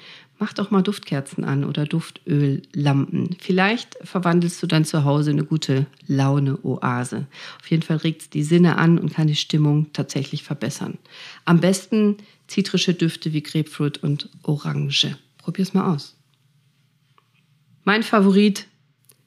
mach 0.43 0.53
doch 0.53 0.73
mal 0.73 0.83
Duftkerzen 0.83 1.45
an 1.45 1.63
oder 1.63 1.87
Duftöllampen. 1.87 3.37
Vielleicht 3.39 3.97
verwandelst 4.03 4.61
du 4.61 4.67
dann 4.67 4.85
zu 4.85 5.05
Hause 5.05 5.31
eine 5.31 5.45
gute 5.45 5.87
Laune-Oase. 6.09 7.29
Auf 7.61 7.71
jeden 7.71 7.85
Fall 7.85 7.99
regt 7.99 8.23
es 8.23 8.31
die 8.31 8.43
Sinne 8.43 8.77
an 8.77 8.99
und 8.99 9.15
kann 9.15 9.29
die 9.29 9.37
Stimmung 9.37 9.93
tatsächlich 9.93 10.43
verbessern. 10.43 10.99
Am 11.45 11.61
besten 11.61 12.17
zitrische 12.49 12.93
Düfte 12.93 13.33
wie 13.33 13.45
Grapefruit 13.45 13.99
und 13.99 14.31
Orange. 14.43 15.17
Probier's 15.39 15.75
mal 15.75 15.95
aus. 15.95 16.17
Mein 17.85 18.03
Favorit, 18.03 18.67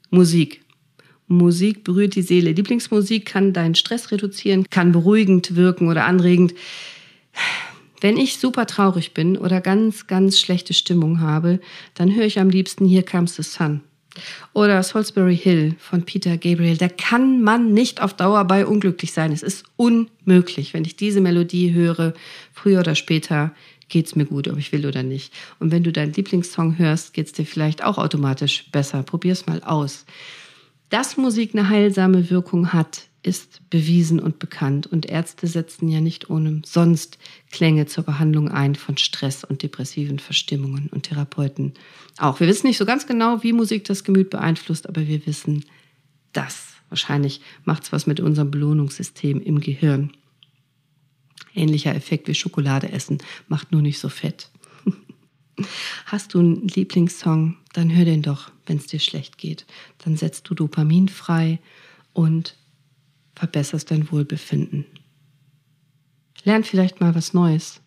Musik. 0.09 0.65
Musik 1.29 1.85
berührt 1.85 2.15
die 2.15 2.23
Seele. 2.23 2.51
Lieblingsmusik 2.51 3.25
kann 3.25 3.53
deinen 3.53 3.75
Stress 3.75 4.11
reduzieren, 4.11 4.69
kann 4.69 4.91
beruhigend 4.91 5.55
wirken 5.55 5.87
oder 5.87 6.07
anregend. 6.07 6.53
Wenn 8.05 8.17
ich 8.17 8.37
super 8.37 8.67
traurig 8.67 9.15
bin 9.15 9.35
oder 9.35 9.61
ganz, 9.61 10.05
ganz 10.05 10.39
schlechte 10.39 10.75
Stimmung 10.75 11.21
habe, 11.21 11.59
dann 11.95 12.13
höre 12.13 12.25
ich 12.25 12.39
am 12.39 12.51
liebsten 12.51 12.85
Here 12.85 13.01
Comes 13.01 13.35
the 13.35 13.41
Sun. 13.41 13.81
Oder 14.53 14.83
Salisbury 14.83 15.35
Hill 15.35 15.75
von 15.79 16.03
Peter 16.03 16.37
Gabriel. 16.37 16.77
Da 16.77 16.87
kann 16.87 17.41
man 17.41 17.73
nicht 17.73 18.03
auf 18.03 18.13
Dauer 18.13 18.45
bei 18.45 18.67
unglücklich 18.67 19.11
sein. 19.11 19.31
Es 19.31 19.41
ist 19.41 19.63
unmöglich. 19.75 20.75
Wenn 20.75 20.85
ich 20.85 20.97
diese 20.97 21.19
Melodie 21.19 21.73
höre, 21.73 22.13
früher 22.53 22.81
oder 22.81 22.93
später 22.93 23.55
geht 23.89 24.05
es 24.05 24.15
mir 24.15 24.25
gut, 24.25 24.47
ob 24.49 24.59
ich 24.59 24.71
will 24.71 24.85
oder 24.85 25.01
nicht. 25.01 25.33
Und 25.57 25.71
wenn 25.71 25.81
du 25.81 25.91
deinen 25.91 26.13
Lieblingssong 26.13 26.77
hörst, 26.77 27.11
geht 27.11 27.25
es 27.25 27.33
dir 27.33 27.47
vielleicht 27.47 27.83
auch 27.83 27.97
automatisch 27.97 28.69
besser. 28.71 29.01
Probier 29.01 29.31
es 29.31 29.47
mal 29.47 29.63
aus. 29.63 30.05
Dass 30.91 31.17
Musik 31.17 31.55
eine 31.55 31.69
heilsame 31.69 32.29
Wirkung 32.29 32.71
hat, 32.71 33.07
ist 33.25 33.67
bewiesen 33.69 34.19
und 34.19 34.39
bekannt. 34.39 34.87
Und 34.87 35.05
Ärzte 35.05 35.47
setzen 35.47 35.89
ja 35.89 35.99
nicht 35.99 36.29
ohne 36.29 36.61
sonst 36.65 37.17
Klänge 37.51 37.87
zur 37.87 38.03
Behandlung 38.03 38.49
ein 38.49 38.75
von 38.75 38.97
Stress 38.97 39.43
und 39.43 39.63
depressiven 39.63 40.19
Verstimmungen 40.19 40.87
und 40.89 41.03
Therapeuten 41.03 41.73
auch. 42.17 42.39
Wir 42.39 42.47
wissen 42.47 42.67
nicht 42.67 42.77
so 42.77 42.85
ganz 42.85 43.07
genau, 43.07 43.43
wie 43.43 43.53
Musik 43.53 43.85
das 43.85 44.03
Gemüt 44.03 44.29
beeinflusst, 44.29 44.87
aber 44.87 45.07
wir 45.07 45.25
wissen 45.25 45.65
das. 46.33 46.73
Wahrscheinlich 46.89 47.41
macht 47.63 47.83
es 47.83 47.91
was 47.91 48.05
mit 48.05 48.19
unserem 48.19 48.51
Belohnungssystem 48.51 49.41
im 49.41 49.59
Gehirn. 49.59 50.11
Ähnlicher 51.55 51.95
Effekt 51.95 52.27
wie 52.27 52.35
Schokolade 52.35 52.91
essen, 52.91 53.17
macht 53.47 53.71
nur 53.71 53.81
nicht 53.81 53.99
so 53.99 54.09
fett. 54.09 54.51
Hast 56.05 56.33
du 56.33 56.39
einen 56.39 56.67
Lieblingssong, 56.67 57.57
dann 57.73 57.95
hör 57.95 58.05
den 58.05 58.21
doch, 58.21 58.51
wenn 58.65 58.77
es 58.77 58.87
dir 58.87 58.99
schlecht 58.99 59.37
geht. 59.37 59.65
Dann 59.99 60.15
setzt 60.15 60.49
du 60.49 60.53
Dopamin 60.53 61.07
frei 61.07 61.59
und 62.13 62.55
verbesserst 63.35 63.91
dein 63.91 64.11
Wohlbefinden. 64.11 64.85
Lern 66.43 66.63
vielleicht 66.63 67.01
mal 67.01 67.15
was 67.15 67.33
Neues, 67.33 67.81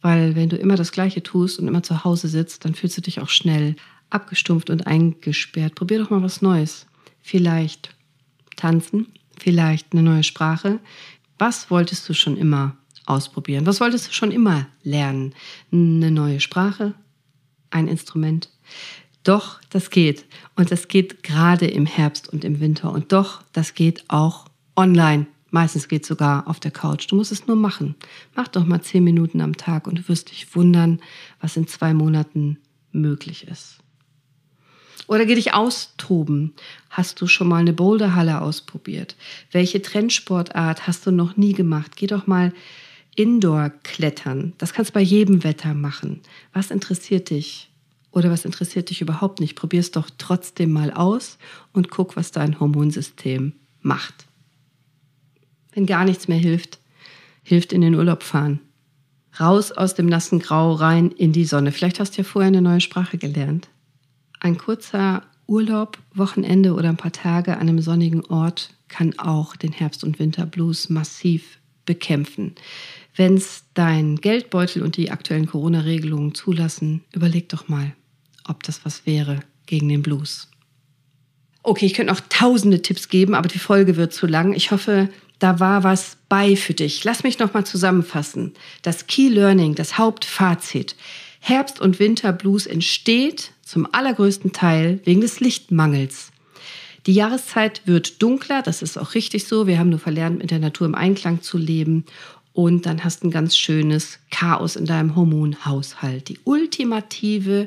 weil 0.00 0.34
wenn 0.36 0.48
du 0.48 0.56
immer 0.56 0.76
das 0.76 0.92
Gleiche 0.92 1.22
tust 1.22 1.58
und 1.58 1.68
immer 1.68 1.82
zu 1.82 2.04
Hause 2.04 2.28
sitzt, 2.28 2.64
dann 2.64 2.74
fühlst 2.74 2.96
du 2.96 3.02
dich 3.02 3.20
auch 3.20 3.28
schnell 3.28 3.76
abgestumpft 4.10 4.70
und 4.70 4.86
eingesperrt. 4.86 5.74
Probier 5.74 5.98
doch 5.98 6.10
mal 6.10 6.22
was 6.22 6.42
Neues. 6.42 6.86
Vielleicht 7.22 7.94
tanzen, 8.56 9.06
vielleicht 9.38 9.92
eine 9.92 10.02
neue 10.02 10.24
Sprache. 10.24 10.80
Was 11.38 11.70
wolltest 11.70 12.08
du 12.08 12.14
schon 12.14 12.36
immer 12.36 12.76
ausprobieren? 13.06 13.66
Was 13.66 13.80
wolltest 13.80 14.08
du 14.08 14.12
schon 14.12 14.30
immer 14.30 14.66
lernen? 14.82 15.34
Eine 15.72 16.10
neue 16.10 16.40
Sprache? 16.40 16.94
Ein 17.70 17.88
Instrument? 17.88 18.50
Doch, 19.24 19.60
das 19.70 19.90
geht. 19.90 20.26
Und 20.56 20.70
das 20.70 20.88
geht 20.88 21.22
gerade 21.22 21.66
im 21.66 21.86
Herbst 21.86 22.28
und 22.28 22.44
im 22.44 22.60
Winter. 22.60 22.92
Und 22.92 23.12
doch, 23.12 23.42
das 23.52 23.74
geht 23.74 24.04
auch 24.08 24.46
online. 24.76 25.26
Meistens 25.50 25.88
geht 25.88 26.02
es 26.02 26.08
sogar 26.08 26.48
auf 26.48 26.60
der 26.60 26.70
Couch. 26.70 27.10
Du 27.10 27.16
musst 27.16 27.30
es 27.30 27.46
nur 27.46 27.56
machen. 27.56 27.94
Mach 28.34 28.48
doch 28.48 28.64
mal 28.64 28.80
zehn 28.80 29.04
Minuten 29.04 29.40
am 29.40 29.56
Tag 29.56 29.86
und 29.86 29.98
du 29.98 30.08
wirst 30.08 30.30
dich 30.30 30.54
wundern, 30.56 31.00
was 31.40 31.56
in 31.56 31.66
zwei 31.66 31.92
Monaten 31.92 32.58
möglich 32.90 33.46
ist. 33.48 33.78
Oder 35.08 35.26
geh 35.26 35.34
dich 35.34 35.52
austoben. 35.52 36.54
Hast 36.88 37.20
du 37.20 37.26
schon 37.26 37.48
mal 37.48 37.58
eine 37.58 37.74
Boulderhalle 37.74 38.40
ausprobiert? 38.40 39.16
Welche 39.50 39.82
Trendsportart 39.82 40.86
hast 40.86 41.06
du 41.06 41.10
noch 41.10 41.36
nie 41.36 41.52
gemacht? 41.52 41.96
Geh 41.96 42.06
doch 42.06 42.26
mal 42.26 42.52
Indoor 43.14 43.70
klettern. 43.82 44.54
Das 44.56 44.72
kannst 44.72 44.92
du 44.92 44.94
bei 44.94 45.02
jedem 45.02 45.44
Wetter 45.44 45.74
machen. 45.74 46.20
Was 46.54 46.70
interessiert 46.70 47.28
dich? 47.28 47.68
Oder 48.10 48.30
was 48.30 48.44
interessiert 48.44 48.90
dich 48.90 49.02
überhaupt 49.02 49.40
nicht? 49.40 49.54
Probier 49.54 49.80
es 49.80 49.90
doch 49.90 50.08
trotzdem 50.16 50.72
mal 50.72 50.90
aus 50.92 51.38
und 51.72 51.90
guck, 51.90 52.16
was 52.16 52.30
dein 52.30 52.58
Hormonsystem 52.58 53.52
macht. 53.82 54.26
Wenn 55.72 55.86
gar 55.86 56.04
nichts 56.04 56.28
mehr 56.28 56.38
hilft, 56.38 56.78
hilft 57.42 57.72
in 57.72 57.80
den 57.80 57.94
Urlaub 57.94 58.22
fahren. 58.22 58.60
Raus 59.40 59.72
aus 59.72 59.94
dem 59.94 60.06
nassen 60.06 60.38
Grau 60.38 60.72
rein 60.72 61.10
in 61.10 61.32
die 61.32 61.44
Sonne. 61.44 61.72
Vielleicht 61.72 62.00
hast 62.00 62.12
du 62.12 62.22
ja 62.22 62.24
vorher 62.24 62.48
eine 62.48 62.60
neue 62.60 62.80
Sprache 62.80 63.16
gelernt. 63.16 63.68
Ein 64.40 64.58
kurzer 64.58 65.22
Urlaub, 65.46 65.98
Wochenende 66.14 66.74
oder 66.74 66.88
ein 66.88 66.96
paar 66.96 67.12
Tage 67.12 67.54
an 67.54 67.68
einem 67.68 67.80
sonnigen 67.80 68.24
Ort 68.26 68.70
kann 68.88 69.18
auch 69.18 69.56
den 69.56 69.72
Herbst- 69.72 70.04
und 70.04 70.18
Winterblues 70.18 70.90
massiv 70.90 71.58
bekämpfen. 71.86 72.54
Wenn 73.16 73.34
es 73.34 73.64
dein 73.74 74.16
Geldbeutel 74.16 74.82
und 74.82 74.96
die 74.96 75.10
aktuellen 75.10 75.46
Corona-Regelungen 75.46 76.34
zulassen, 76.34 77.02
überleg 77.12 77.48
doch 77.48 77.68
mal, 77.68 77.92
ob 78.44 78.62
das 78.62 78.84
was 78.84 79.06
wäre 79.06 79.40
gegen 79.66 79.88
den 79.88 80.02
Blues. 80.02 80.48
Okay, 81.62 81.86
ich 81.86 81.94
könnte 81.94 82.12
noch 82.12 82.20
tausende 82.28 82.82
Tipps 82.82 83.08
geben, 83.08 83.34
aber 83.34 83.48
die 83.48 83.58
Folge 83.58 83.96
wird 83.96 84.12
zu 84.12 84.26
lang. 84.26 84.52
Ich 84.52 84.70
hoffe, 84.70 85.08
da 85.42 85.58
war 85.58 85.82
was 85.82 86.16
bei 86.28 86.54
für 86.54 86.74
dich. 86.74 87.02
Lass 87.04 87.24
mich 87.24 87.38
noch 87.38 87.52
mal 87.52 87.64
zusammenfassen. 87.64 88.54
Das 88.82 89.08
Key 89.08 89.28
Learning, 89.28 89.74
das 89.74 89.98
Hauptfazit. 89.98 90.94
Herbst- 91.40 91.80
und 91.80 91.98
Winterblues 91.98 92.66
entsteht 92.66 93.50
zum 93.62 93.92
allergrößten 93.92 94.52
Teil 94.52 95.00
wegen 95.04 95.20
des 95.20 95.40
Lichtmangels. 95.40 96.30
Die 97.06 97.14
Jahreszeit 97.14 97.82
wird 97.84 98.22
dunkler, 98.22 98.62
das 98.62 98.80
ist 98.80 98.96
auch 98.96 99.14
richtig 99.14 99.48
so. 99.48 99.66
Wir 99.66 99.80
haben 99.80 99.90
nur 99.90 99.98
verlernt, 99.98 100.38
mit 100.38 100.52
der 100.52 100.60
Natur 100.60 100.86
im 100.86 100.94
Einklang 100.94 101.42
zu 101.42 101.58
leben. 101.58 102.04
Und 102.52 102.86
dann 102.86 103.02
hast 103.02 103.22
du 103.22 103.28
ein 103.28 103.32
ganz 103.32 103.56
schönes 103.56 104.20
Chaos 104.30 104.76
in 104.76 104.86
deinem 104.86 105.16
Hormonhaushalt. 105.16 106.28
Die 106.28 106.38
ultimative 106.44 107.66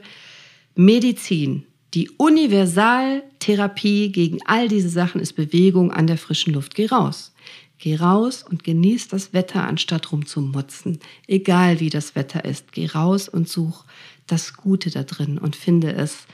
Medizin, 0.75 1.65
die 1.93 2.09
Universaltherapie 2.11 4.13
gegen 4.13 4.39
all 4.45 4.69
diese 4.69 4.89
Sachen 4.89 5.19
ist 5.19 5.33
Bewegung 5.33 5.91
an 5.91 6.07
der 6.07 6.17
frischen 6.17 6.53
Luft. 6.53 6.75
Geh 6.75 6.85
raus. 6.85 7.33
Geh 7.77 7.95
raus 7.95 8.43
und 8.43 8.63
genieß 8.63 9.09
das 9.09 9.33
Wetter, 9.33 9.67
anstatt 9.67 10.11
rumzumotzen. 10.11 10.99
Egal 11.27 11.79
wie 11.79 11.89
das 11.89 12.15
Wetter 12.15 12.45
ist, 12.45 12.71
geh 12.71 12.87
raus 12.87 13.27
und 13.27 13.49
such 13.49 13.83
das 14.27 14.55
Gute 14.55 14.89
da 14.89 15.03
drin 15.03 15.37
und 15.37 15.55
finde 15.55 15.93
es 15.93 16.25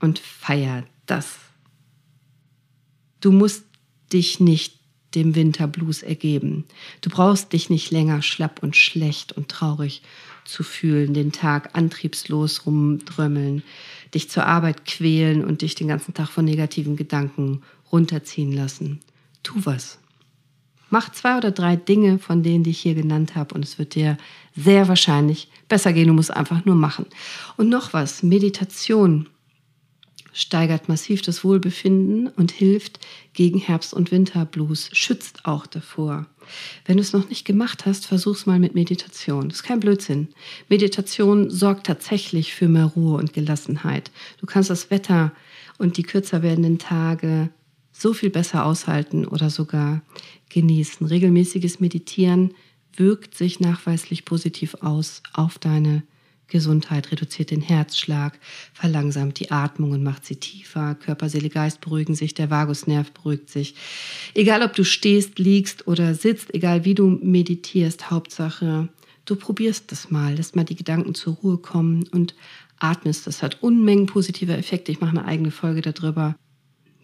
und 0.00 0.18
feier 0.18 0.84
das. 1.06 1.38
Du 3.20 3.32
musst 3.32 3.64
dich 4.12 4.40
nicht 4.40 4.78
dem 5.14 5.34
Winterblues 5.34 6.02
ergeben. 6.02 6.64
Du 7.00 7.10
brauchst 7.10 7.52
dich 7.52 7.68
nicht 7.70 7.90
länger 7.90 8.22
schlapp 8.22 8.62
und 8.62 8.76
schlecht 8.76 9.32
und 9.32 9.48
traurig 9.48 10.02
zu 10.44 10.62
fühlen, 10.62 11.14
den 11.14 11.32
Tag 11.32 11.76
antriebslos 11.76 12.66
rumdrömmeln, 12.66 13.62
dich 14.14 14.30
zur 14.30 14.46
Arbeit 14.46 14.84
quälen 14.84 15.44
und 15.44 15.62
dich 15.62 15.74
den 15.74 15.88
ganzen 15.88 16.14
Tag 16.14 16.28
von 16.28 16.44
negativen 16.44 16.96
Gedanken 16.96 17.62
runterziehen 17.90 18.52
lassen. 18.52 19.00
Tu 19.42 19.54
was. 19.64 19.98
Mach 20.90 21.10
zwei 21.12 21.36
oder 21.36 21.50
drei 21.52 21.76
Dinge 21.76 22.18
von 22.18 22.42
denen, 22.42 22.64
die 22.64 22.70
ich 22.70 22.80
hier 22.80 22.94
genannt 22.94 23.36
habe, 23.36 23.54
und 23.54 23.64
es 23.64 23.78
wird 23.78 23.94
dir 23.94 24.16
sehr 24.56 24.88
wahrscheinlich 24.88 25.48
besser 25.68 25.92
gehen. 25.92 26.08
Du 26.08 26.14
musst 26.14 26.32
einfach 26.32 26.64
nur 26.64 26.74
machen. 26.74 27.06
Und 27.56 27.68
noch 27.68 27.92
was, 27.92 28.22
Meditation 28.22 29.28
steigert 30.32 30.88
massiv 30.88 31.22
das 31.22 31.44
Wohlbefinden 31.44 32.28
und 32.28 32.52
hilft 32.52 33.00
gegen 33.32 33.58
Herbst- 33.58 33.94
und 33.94 34.10
Winterblues, 34.10 34.90
schützt 34.92 35.44
auch 35.44 35.66
davor. 35.66 36.26
Wenn 36.84 36.96
du 36.96 37.02
es 37.02 37.12
noch 37.12 37.28
nicht 37.28 37.44
gemacht 37.44 37.86
hast, 37.86 38.06
versuch's 38.06 38.46
mal 38.46 38.58
mit 38.58 38.74
Meditation. 38.74 39.48
Das 39.48 39.58
ist 39.58 39.62
kein 39.64 39.80
Blödsinn. 39.80 40.28
Meditation 40.68 41.50
sorgt 41.50 41.86
tatsächlich 41.86 42.54
für 42.54 42.68
mehr 42.68 42.86
Ruhe 42.86 43.18
und 43.18 43.32
Gelassenheit. 43.32 44.10
Du 44.40 44.46
kannst 44.46 44.70
das 44.70 44.90
Wetter 44.90 45.32
und 45.78 45.96
die 45.96 46.02
kürzer 46.02 46.42
werdenden 46.42 46.78
Tage 46.78 47.50
so 48.00 48.14
viel 48.14 48.30
besser 48.30 48.64
aushalten 48.64 49.26
oder 49.26 49.50
sogar 49.50 50.02
genießen. 50.48 51.06
Regelmäßiges 51.06 51.80
Meditieren 51.80 52.54
wirkt 52.96 53.36
sich 53.36 53.60
nachweislich 53.60 54.24
positiv 54.24 54.74
aus 54.80 55.22
auf 55.32 55.58
deine 55.58 56.02
Gesundheit, 56.48 57.12
reduziert 57.12 57.50
den 57.50 57.60
Herzschlag, 57.60 58.38
verlangsamt 58.72 59.38
die 59.38 59.50
Atmung 59.50 59.92
und 59.92 60.02
macht 60.02 60.26
sie 60.26 60.36
tiefer. 60.36 60.96
Körper, 60.96 61.28
Seele, 61.28 61.48
Geist 61.48 61.80
beruhigen 61.80 62.14
sich, 62.14 62.34
der 62.34 62.50
Vagusnerv 62.50 63.12
beruhigt 63.12 63.48
sich. 63.48 63.74
Egal, 64.34 64.62
ob 64.62 64.74
du 64.74 64.84
stehst, 64.84 65.38
liegst 65.38 65.86
oder 65.86 66.14
sitzt, 66.14 66.52
egal 66.54 66.84
wie 66.84 66.94
du 66.94 67.06
meditierst, 67.06 68.10
Hauptsache, 68.10 68.88
du 69.26 69.36
probierst 69.36 69.92
das 69.92 70.10
mal, 70.10 70.34
lässt 70.34 70.56
mal 70.56 70.64
die 70.64 70.74
Gedanken 70.74 71.14
zur 71.14 71.34
Ruhe 71.34 71.58
kommen 71.58 72.08
und 72.08 72.34
atmest. 72.78 73.26
Das 73.26 73.42
hat 73.42 73.62
Unmengen 73.62 74.06
positiver 74.06 74.58
Effekte. 74.58 74.90
Ich 74.90 75.00
mache 75.00 75.10
eine 75.10 75.26
eigene 75.26 75.52
Folge 75.52 75.82
darüber. 75.82 76.34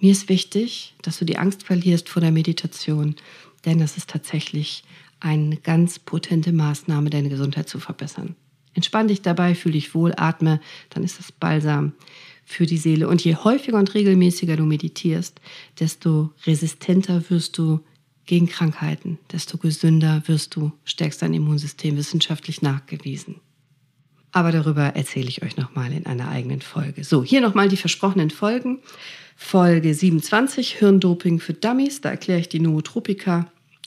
Mir 0.01 0.13
ist 0.13 0.29
wichtig, 0.29 0.95
dass 1.03 1.19
du 1.19 1.25
die 1.25 1.39
Angst 1.39 1.63
verlierst 1.63 2.09
vor 2.09 2.21
der 2.21 2.33
Meditation, 2.33 3.17
denn 3.65 3.79
das 3.79 3.97
ist 3.97 4.11
tatsächlich 4.11 4.85
eine 5.21 5.57
ganz 5.57 5.99
potente 5.99 6.53
Maßnahme, 6.53 7.11
deine 7.11 7.29
Gesundheit 7.29 7.69
zu 7.69 7.81
verbessern. 7.81 8.37
Entspann 8.75 9.09
dich 9.09 9.23
dabei, 9.23 9.55
fühl 9.55 9.73
dich 9.73 9.95
wohl, 9.95 10.13
atme, 10.17 10.61
dann 10.91 11.03
ist 11.03 11.19
das 11.19 11.33
Balsam 11.33 11.93
für 12.45 12.67
die 12.67 12.77
Seele. 12.77 13.09
Und 13.09 13.25
je 13.25 13.35
häufiger 13.35 13.79
und 13.79 13.95
regelmäßiger 13.95 14.57
du 14.57 14.65
meditierst, 14.65 15.41
desto 15.81 16.31
resistenter 16.45 17.29
wirst 17.31 17.57
du 17.57 17.81
gegen 18.27 18.47
Krankheiten, 18.47 19.19
desto 19.33 19.57
gesünder 19.57 20.23
wirst 20.27 20.57
du, 20.57 20.73
stärkst 20.85 21.23
dein 21.23 21.33
Immunsystem, 21.33 21.97
wissenschaftlich 21.97 22.61
nachgewiesen. 22.61 23.37
Aber 24.33 24.53
darüber 24.53 24.95
erzähle 24.95 25.29
ich 25.29 25.43
euch 25.43 25.57
nochmal 25.57 25.93
in 25.93 26.05
einer 26.05 26.29
eigenen 26.29 26.61
Folge. 26.61 27.05
So, 27.05 27.25
hier 27.25 27.41
nochmal 27.41 27.69
die 27.69 27.77
versprochenen 27.77 28.31
Folgen. 28.31 28.81
Folge 29.37 29.95
27, 29.95 30.79
Hirndoping 30.79 31.41
für 31.41 31.53
Dummies, 31.53 32.01
da 32.01 32.11
erkläre 32.11 32.41
ich 32.41 32.49
die 32.49 32.61
Nootropika 32.61 33.47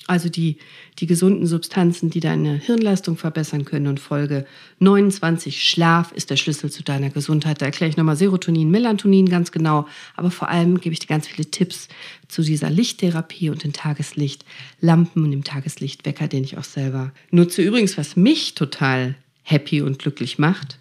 also 0.10 0.28
die, 0.28 0.58
die 0.98 1.06
gesunden 1.06 1.46
Substanzen, 1.46 2.10
die 2.10 2.20
deine 2.20 2.56
Hirnleistung 2.56 3.16
verbessern 3.16 3.64
können. 3.64 3.86
Und 3.86 4.00
Folge 4.00 4.46
29, 4.80 5.64
Schlaf 5.64 6.12
ist 6.14 6.32
der 6.32 6.36
Schlüssel 6.36 6.72
zu 6.72 6.84
deiner 6.84 7.12
Gesundheit. 7.12 7.62
Da 7.62 7.68
erkläre 7.68 7.90
ich 7.90 7.98
nochmal 7.98 8.16
Serotonin, 8.16 8.72
Melatonin 8.72 9.30
ganz 9.30 9.52
genau. 9.52 9.88
Aber 10.16 10.32
vor 10.32 10.50
allem 10.50 10.82
gebe 10.82 10.94
ich 10.94 11.00
dir 11.00 11.08
ganz 11.08 11.28
viele 11.28 11.52
Tipps 11.52 11.90
zu 12.28 12.42
dieser 12.42 12.72
Lichttherapie 12.72 13.52
und 13.52 13.64
dem 13.64 13.72
Tageslicht, 13.72 14.46
Lampen 14.82 15.26
und 15.26 15.32
dem 15.32 15.44
Tageslichtwecker, 15.44 16.28
den 16.28 16.44
ich 16.44 16.58
auch 16.58 16.64
selber 16.64 17.12
nutze. 17.30 17.62
Übrigens, 17.62 17.96
was 17.96 18.16
mich 18.16 18.56
total 18.56 19.16
happy 19.44 19.82
und 19.82 20.00
glücklich 20.00 20.40
macht, 20.40 20.80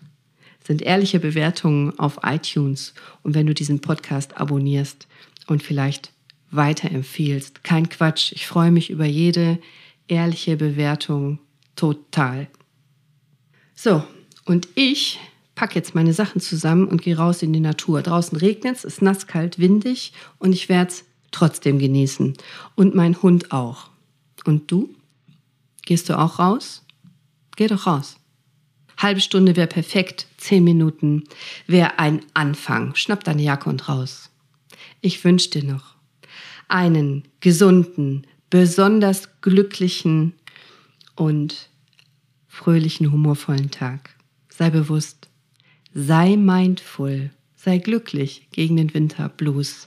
sind 0.69 0.83
ehrliche 0.83 1.19
Bewertungen 1.19 1.99
auf 1.99 2.21
iTunes. 2.23 2.93
Und 3.23 3.35
wenn 3.35 3.47
du 3.47 3.55
diesen 3.55 3.81
Podcast 3.81 4.37
abonnierst 4.37 5.09
und 5.47 5.63
vielleicht 5.63 6.13
weiterempfiehlst. 6.51 7.65
Kein 7.65 7.89
Quatsch. 7.89 8.33
Ich 8.33 8.47
freue 8.47 8.71
mich 8.71 8.91
über 8.91 9.07
jede 9.07 9.59
ehrliche 10.09 10.59
Bewertung 10.59 11.39
total. 11.75 12.49
So, 13.75 14.05
und 14.45 14.69
ich 14.75 15.19
packe 15.55 15.75
jetzt 15.75 15.95
meine 15.95 16.13
Sachen 16.13 16.43
zusammen 16.43 16.87
und 16.87 17.01
gehe 17.01 17.17
raus 17.17 17.43
in 17.43 17.55
die 17.55 17.61
Natur. 17.61 18.03
Draußen 18.03 18.37
regnet 18.37 18.77
es, 18.77 18.85
ist 18.85 19.01
nass, 19.01 19.27
kalt, 19.27 19.59
windig 19.59 20.13
und 20.39 20.53
ich 20.53 20.69
werde 20.69 20.91
es 20.91 21.05
trotzdem 21.31 21.79
genießen. 21.79 22.35
Und 22.75 22.95
mein 22.95 23.23
Hund 23.23 23.53
auch. 23.53 23.89
Und 24.45 24.71
du? 24.71 24.95
Gehst 25.87 26.11
du 26.11 26.19
auch 26.19 26.39
raus? 26.39 26.85
Geh 27.57 27.69
doch 27.69 27.87
raus. 27.87 28.19
Halbe 28.99 29.21
Stunde 29.21 29.55
wäre 29.55 29.69
perfekt, 29.69 30.27
zehn 30.39 30.65
Minuten 30.65 31.23
wäre 31.69 32.01
ein 32.01 32.21
Anfang. 32.35 32.97
Schnapp 32.97 33.23
deine 33.23 33.43
Jacke 33.43 33.71
und 33.71 33.89
raus. 33.89 34.31
Ich 35.01 35.23
wünsche 35.25 35.51
dir 35.51 35.65
noch 35.65 35.95
einen 36.67 37.23
gesunden, 37.41 38.27
besonders 38.51 39.41
glücklichen 39.41 40.35
und 41.15 41.71
fröhlichen, 42.49 43.13
humorvollen 43.13 43.71
Tag. 43.71 44.17
Sei 44.49 44.71
bewusst, 44.71 45.29
sei 45.95 46.37
mindful, 46.37 47.31
sei 47.55 47.79
glücklich 47.79 48.49
gegen 48.51 48.77
den 48.77 48.93
Winterblues. 48.93 49.87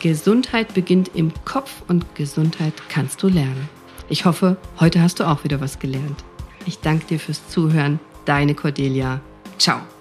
Gesundheit 0.00 0.72
beginnt 0.72 1.10
im 1.14 1.32
Kopf 1.44 1.82
und 1.88 2.14
Gesundheit 2.14 2.72
kannst 2.88 3.22
du 3.22 3.28
lernen. 3.28 3.68
Ich 4.08 4.24
hoffe, 4.24 4.56
heute 4.80 5.02
hast 5.02 5.20
du 5.20 5.24
auch 5.24 5.44
wieder 5.44 5.60
was 5.60 5.78
gelernt. 5.78 6.24
Ich 6.64 6.78
danke 6.78 7.06
dir 7.06 7.20
fürs 7.20 7.48
Zuhören. 7.48 8.00
Deine 8.26 8.54
Cordelia. 8.54 9.20
Ciao. 9.56 9.95